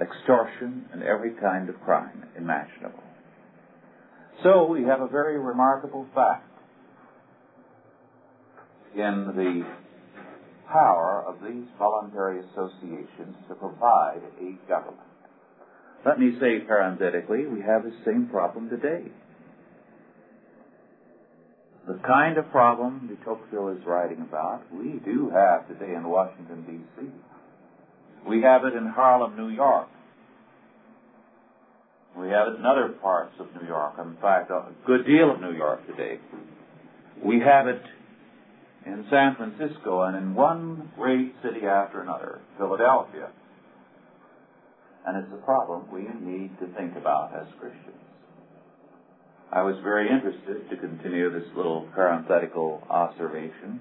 extortion 0.01 0.87
and 0.93 1.03
every 1.03 1.33
kind 1.41 1.69
of 1.69 1.81
crime 1.81 2.25
imaginable. 2.37 3.03
So 4.43 4.67
we 4.67 4.83
have 4.85 5.01
a 5.01 5.09
very 5.09 5.39
remarkable 5.39 6.07
fact 6.15 6.51
in 8.95 9.33
the 9.37 9.67
power 10.71 11.25
of 11.27 11.37
these 11.43 11.67
voluntary 11.79 12.41
associations 12.41 13.37
to 13.49 13.55
provide 13.55 14.21
a 14.41 14.69
government. 14.69 15.01
Let 16.05 16.19
me 16.19 16.37
say 16.41 16.61
parenthetically, 16.61 17.47
we 17.47 17.63
have 17.63 17.85
the 17.85 17.95
same 18.05 18.29
problem 18.31 18.69
today. 18.69 19.05
The 21.87 22.01
kind 22.07 22.39
of 22.39 22.51
problem 22.51 23.09
de 23.09 23.25
Tocqueville 23.25 23.69
is 23.69 23.87
writing 23.87 24.21
about, 24.21 24.63
we 24.73 25.01
do 25.05 25.31
have 25.31 25.69
today 25.69 25.95
in 25.95 26.09
Washington, 26.09 26.65
D.C. 26.67 27.09
We 28.29 28.43
have 28.43 28.65
it 28.65 28.75
in 28.75 28.87
Harlem, 28.87 29.37
New 29.37 29.49
York. 29.49 29.89
We 32.17 32.29
have 32.29 32.49
it 32.49 32.59
in 32.59 32.65
other 32.65 32.89
parts 33.03 33.35
of 33.41 33.49
New 33.61 33.67
York. 33.67 33.95
In 33.99 34.17
fact, 34.21 34.51
a 34.51 34.67
good 34.87 35.05
deal 35.05 35.33
of 35.33 35.41
New 35.41 35.53
York 35.53 35.87
today. 35.87 36.19
We 37.25 37.41
have 37.41 37.67
it 37.67 37.83
in 38.87 39.05
San 39.11 39.35
Francisco 39.37 40.03
and 40.03 40.17
in 40.17 40.35
one 40.35 40.91
great 40.97 41.35
city 41.43 41.67
after 41.67 42.01
another, 42.01 42.41
Philadelphia. 42.57 43.31
And 45.07 45.23
it's 45.23 45.33
a 45.33 45.45
problem 45.45 45.91
we 45.93 46.03
need 46.03 46.59
to 46.61 46.67
think 46.75 46.97
about 46.97 47.35
as 47.35 47.47
Christians. 47.59 47.95
I 49.53 49.63
was 49.63 49.77
very 49.83 50.09
interested 50.09 50.69
to 50.71 50.77
continue 50.77 51.31
this 51.31 51.49
little 51.57 51.89
parenthetical 51.95 52.83
observation. 52.89 53.81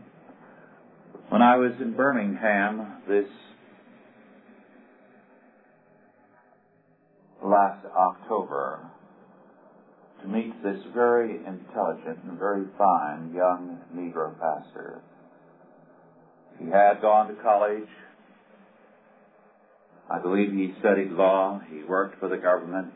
When 1.30 1.42
I 1.42 1.58
was 1.58 1.72
in 1.80 1.96
Birmingham 1.96 3.02
this 3.08 3.26
last 7.44 7.86
October 7.96 8.80
to 10.22 10.28
meet 10.28 10.54
this 10.64 10.80
very 10.94 11.38
intelligent 11.46 12.20
and 12.24 12.40
very 12.40 12.66
fine 12.78 13.34
young 13.34 13.78
Negro 13.96 14.34
pastor. 14.40 15.02
He 16.60 16.66
had 16.66 17.02
gone 17.02 17.28
to 17.28 17.42
college. 17.42 17.90
I 20.10 20.20
believe 20.20 20.52
he 20.52 20.74
studied 20.80 21.12
law. 21.12 21.62
He 21.70 21.84
worked 21.84 22.20
for 22.20 22.30
the 22.30 22.38
government. 22.38 22.94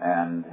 And 0.00 0.44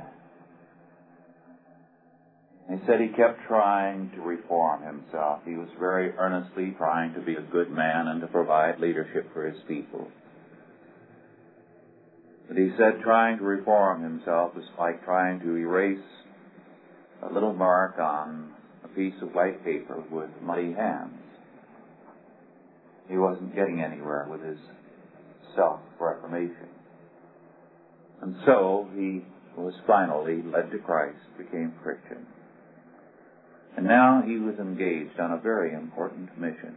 He 2.70 2.80
said 2.88 3.02
he 3.02 3.10
kept 3.10 3.42
trying 3.48 4.10
to 4.16 4.22
reform 4.22 4.84
himself. 4.84 5.42
He 5.46 5.56
was 5.56 5.68
very 5.80 6.12
earnestly 6.18 6.74
trying 6.78 7.14
to 7.14 7.20
be 7.20 7.36
a 7.36 7.42
good 7.42 7.70
man 7.70 8.08
and 8.08 8.22
to 8.22 8.28
provide 8.28 8.80
leadership 8.80 9.32
for 9.34 9.46
his 9.46 9.62
people. 9.68 10.08
But 12.48 12.58
he 12.58 12.70
said 12.78 13.02
trying 13.04 13.38
to 13.38 13.44
reform 13.44 14.04
himself 14.04 14.52
is 14.58 14.66
like 14.78 15.04
trying 15.06 15.40
to 15.42 15.56
erase 15.56 16.04
a 17.22 17.34
little 17.34 17.54
mark 17.54 17.98
on 18.00 18.52
a 18.84 18.88
piece 18.90 19.14
of 19.22 19.34
white 19.34 19.64
paper 19.64 20.04
with 20.12 20.30
muddy 20.42 20.74
hands. 20.74 21.14
He 23.10 23.18
wasn't 23.18 23.56
getting 23.56 23.82
anywhere 23.82 24.28
with 24.30 24.44
his 24.44 24.58
self 25.56 25.80
reformation. 26.00 26.70
And 28.22 28.36
so 28.46 28.88
he 28.96 29.24
was 29.58 29.74
finally 29.86 30.42
led 30.42 30.72
to 30.72 30.80
Christ, 30.80 31.18
became 31.38 31.74
Christian. 31.84 32.26
And 33.76 33.86
now 33.86 34.22
he 34.26 34.38
was 34.38 34.56
engaged 34.60 35.20
on 35.20 35.32
a 35.32 35.38
very 35.38 35.74
important 35.74 36.38
mission. 36.40 36.76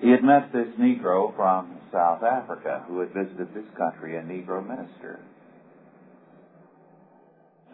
He 0.00 0.10
had 0.10 0.22
met 0.22 0.52
this 0.52 0.68
Negro 0.78 1.34
from 1.34 1.76
South 1.92 2.22
Africa 2.22 2.84
who 2.86 3.00
had 3.00 3.08
visited 3.12 3.52
this 3.52 3.66
country, 3.76 4.16
a 4.16 4.22
Negro 4.22 4.62
minister. 4.62 5.18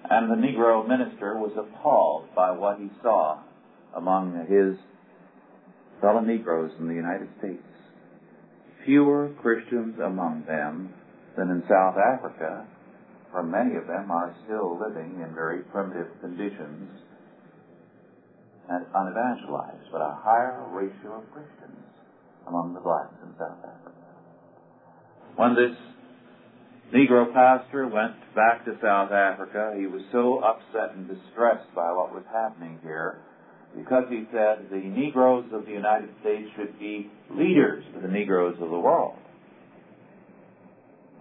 And 0.09 0.31
the 0.31 0.37
Negro 0.37 0.89
minister 0.89 1.37
was 1.37 1.53
appalled 1.57 2.35
by 2.35 2.51
what 2.53 2.79
he 2.79 2.89
saw 3.03 3.41
among 3.95 4.33
his 4.49 4.79
fellow 6.01 6.21
Negroes 6.21 6.73
in 6.81 6.89
the 6.89 6.95
United 6.95 7.29
States. 7.39 7.63
Fewer 8.87 9.31
Christians 9.43 9.97
among 9.99 10.45
them 10.47 10.95
than 11.37 11.51
in 11.51 11.63
South 11.69 11.97
Africa, 11.97 12.67
for 13.33 13.43
many 13.43 13.77
of 13.77 13.87
them 13.87 14.11
are 14.11 14.35
still 14.45 14.79
living 14.81 15.21
in 15.21 15.35
very 15.35 15.61
primitive 15.65 16.09
conditions 16.23 16.91
and 18.71 18.87
unevangelized, 18.95 19.93
but 19.93 20.01
a 20.01 20.19
higher 20.23 20.65
ratio 20.73 21.19
of 21.19 21.31
Christians 21.33 21.84
among 22.47 22.75
the 22.75 22.81
blacks 22.81 23.15
in 23.23 23.33
South 23.39 23.59
Africa. 23.59 24.03
When 25.37 25.55
this 25.55 25.77
Negro 26.95 27.33
pastor 27.33 27.89
went 27.89 28.15
back 28.35 28.65
to 28.67 28.79
South 28.81 29.11
Africa, 29.11 29.75
he 29.77 29.87
was 29.87 30.03
so 30.13 30.39
upset 30.39 30.95
and 30.95 31.09
distressed 31.09 31.73
by 31.75 31.91
what 31.93 32.15
was 32.15 32.25
happening 32.33 32.79
here 32.83 33.19
because 33.77 34.05
he 34.09 34.25
said 34.31 34.71
the 34.71 34.77
Negroes 34.77 35.47
of 35.53 35.67
the 35.67 35.73
United 35.73 36.11
States 36.21 36.49
should 36.57 36.79
be 36.79 37.11
leaders 37.31 37.85
to 37.95 38.01
the 38.01 38.09
Negroes 38.09 38.55
of 38.61 38.71
the 38.71 38.79
world. 38.79 39.17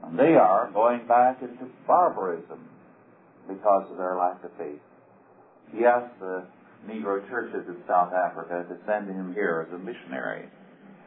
And 0.04 0.20
they 0.20 0.36
are 0.36 0.70
going 0.72 1.08
back 1.08 1.42
into 1.42 1.72
barbarism 1.88 2.70
because 3.48 3.88
of 3.90 3.98
their 3.98 4.18
lack 4.18 4.44
of 4.44 4.52
faith. 4.58 4.82
He 5.76 5.86
asked 5.86 6.20
the 6.20 6.46
Negro 6.88 7.28
churches 7.30 7.66
in 7.68 7.78
South 7.88 8.12
Africa 8.14 8.66
to 8.70 8.78
send 8.86 9.08
him 9.08 9.34
here 9.34 9.66
as 9.68 9.74
a 9.74 9.80
missionary. 9.80 10.46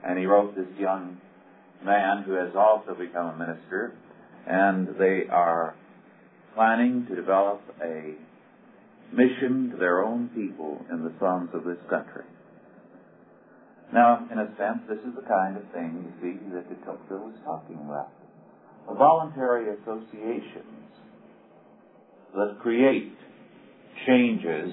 And 0.06 0.18
he 0.18 0.26
wrote 0.26 0.54
this 0.54 0.68
young 0.78 1.18
man 1.84 2.22
who 2.22 2.32
has 2.34 2.54
also 2.56 2.94
become 2.94 3.26
a 3.26 3.36
minister, 3.36 3.92
and 4.46 4.88
they 4.98 5.24
are 5.30 5.74
planning 6.54 7.06
to 7.08 7.16
develop 7.16 7.60
a 7.82 8.14
mission 9.12 9.70
to 9.72 9.76
their 9.76 10.04
own 10.04 10.28
people 10.28 10.84
in 10.90 11.02
the 11.02 11.12
slums 11.18 11.50
of 11.54 11.64
this 11.64 11.78
country. 11.90 12.22
Now, 13.92 14.26
in 14.30 14.38
a 14.38 14.46
sense, 14.56 14.82
this 14.88 14.98
is 14.98 15.14
the 15.14 15.26
kind 15.26 15.56
of 15.56 15.62
thing, 15.72 16.04
you 16.04 16.12
see, 16.22 16.54
that 16.54 16.68
de 16.68 16.74
Tocqueville 16.84 17.26
was 17.26 17.38
talking 17.44 17.76
about 17.84 18.10
voluntary 18.86 19.74
associations 19.74 20.86
that 22.34 22.58
create 22.62 23.14
changes 24.06 24.72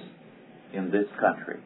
in 0.73 0.91
this 0.91 1.07
country. 1.19 1.59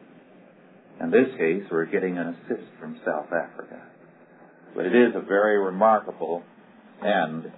In 1.00 1.10
this 1.10 1.28
case, 1.38 1.62
we're 1.70 1.86
getting 1.86 2.18
an 2.18 2.28
assist 2.28 2.68
from 2.80 3.00
South 3.04 3.26
Africa. 3.26 3.80
But 4.74 4.86
it 4.86 4.94
is 4.94 5.14
a 5.14 5.20
very 5.20 5.58
remarkable 5.58 6.42
and 7.00 7.52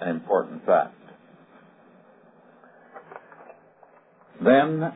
an 0.00 0.08
important 0.08 0.66
fact. 0.66 0.94
Then 4.42 4.92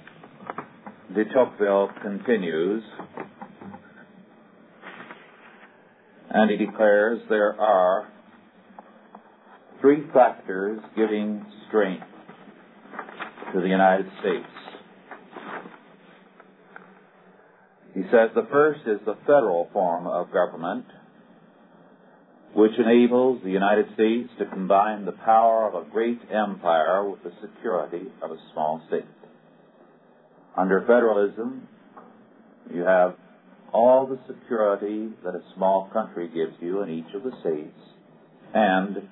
de 1.14 1.24
Tocqueville 1.32 1.90
continues, 2.02 2.82
and 6.30 6.50
he 6.50 6.56
declares 6.56 7.20
there 7.28 7.58
are 7.60 8.08
three 9.80 10.04
factors 10.12 10.80
giving 10.96 11.46
strength 11.68 12.04
to 13.54 13.60
the 13.60 13.68
United 13.68 14.06
States. 14.20 14.46
He 17.98 18.04
says 18.12 18.30
the 18.32 18.46
first 18.52 18.82
is 18.86 19.00
the 19.04 19.16
federal 19.26 19.68
form 19.72 20.06
of 20.06 20.32
government, 20.32 20.84
which 22.54 22.70
enables 22.78 23.42
the 23.42 23.50
United 23.50 23.86
States 23.94 24.28
to 24.38 24.46
combine 24.46 25.04
the 25.04 25.18
power 25.24 25.66
of 25.66 25.74
a 25.74 25.90
great 25.90 26.20
empire 26.32 27.10
with 27.10 27.24
the 27.24 27.32
security 27.40 28.06
of 28.22 28.30
a 28.30 28.36
small 28.52 28.80
state. 28.86 29.02
Under 30.56 30.82
federalism, 30.82 31.66
you 32.72 32.82
have 32.82 33.16
all 33.72 34.06
the 34.06 34.20
security 34.32 35.08
that 35.24 35.34
a 35.34 35.42
small 35.56 35.90
country 35.92 36.28
gives 36.28 36.54
you 36.60 36.82
in 36.82 36.90
each 36.90 37.12
of 37.16 37.24
the 37.24 37.32
states, 37.40 37.80
and 38.54 39.08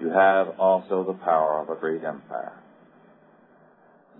you 0.00 0.08
have 0.08 0.58
also 0.58 1.04
the 1.04 1.18
power 1.22 1.60
of 1.60 1.68
a 1.68 1.78
great 1.78 2.02
empire. 2.02 2.54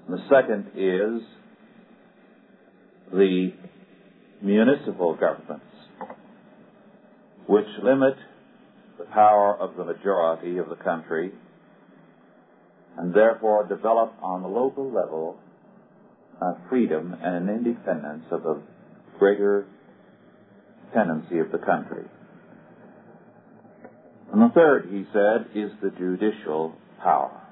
The 0.07 0.18
second 0.28 0.66
is 0.76 1.22
the 3.12 3.52
municipal 4.42 5.14
governments, 5.14 5.66
which 7.46 7.66
limit 7.82 8.14
the 8.98 9.04
power 9.06 9.56
of 9.58 9.76
the 9.76 9.84
majority 9.84 10.58
of 10.58 10.68
the 10.68 10.76
country 10.76 11.32
and 12.96 13.14
therefore 13.14 13.66
develop 13.66 14.12
on 14.22 14.42
the 14.42 14.48
local 14.48 14.90
level 14.90 15.38
a 16.40 16.54
freedom 16.68 17.14
and 17.22 17.48
an 17.48 17.54
independence 17.54 18.24
of 18.30 18.42
the 18.42 18.62
greater 19.18 19.66
tendency 20.94 21.38
of 21.38 21.52
the 21.52 21.58
country. 21.58 22.04
And 24.32 24.42
the 24.42 24.54
third, 24.54 24.88
he 24.90 25.04
said, 25.12 25.50
is 25.54 25.70
the 25.82 25.90
judicial 25.90 26.74
power. 27.02 27.42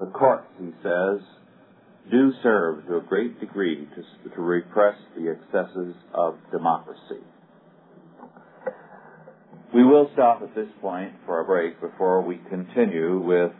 The 0.00 0.06
courts, 0.06 0.46
he 0.58 0.70
says, 0.82 1.20
do 2.10 2.32
serve 2.42 2.86
to 2.86 2.96
a 2.96 3.00
great 3.00 3.38
degree 3.40 3.86
to, 3.94 4.30
to 4.30 4.40
repress 4.40 4.96
the 5.16 5.30
excesses 5.30 5.94
of 6.14 6.36
democracy. 6.50 7.22
We 9.74 9.84
will 9.84 10.10
stop 10.14 10.42
at 10.42 10.54
this 10.54 10.68
point 10.80 11.12
for 11.26 11.40
a 11.40 11.44
break 11.44 11.80
before 11.80 12.22
we 12.22 12.40
continue 12.48 13.20
with 13.20 13.52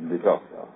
de 0.00 0.18
Tocqueville. 0.18 0.68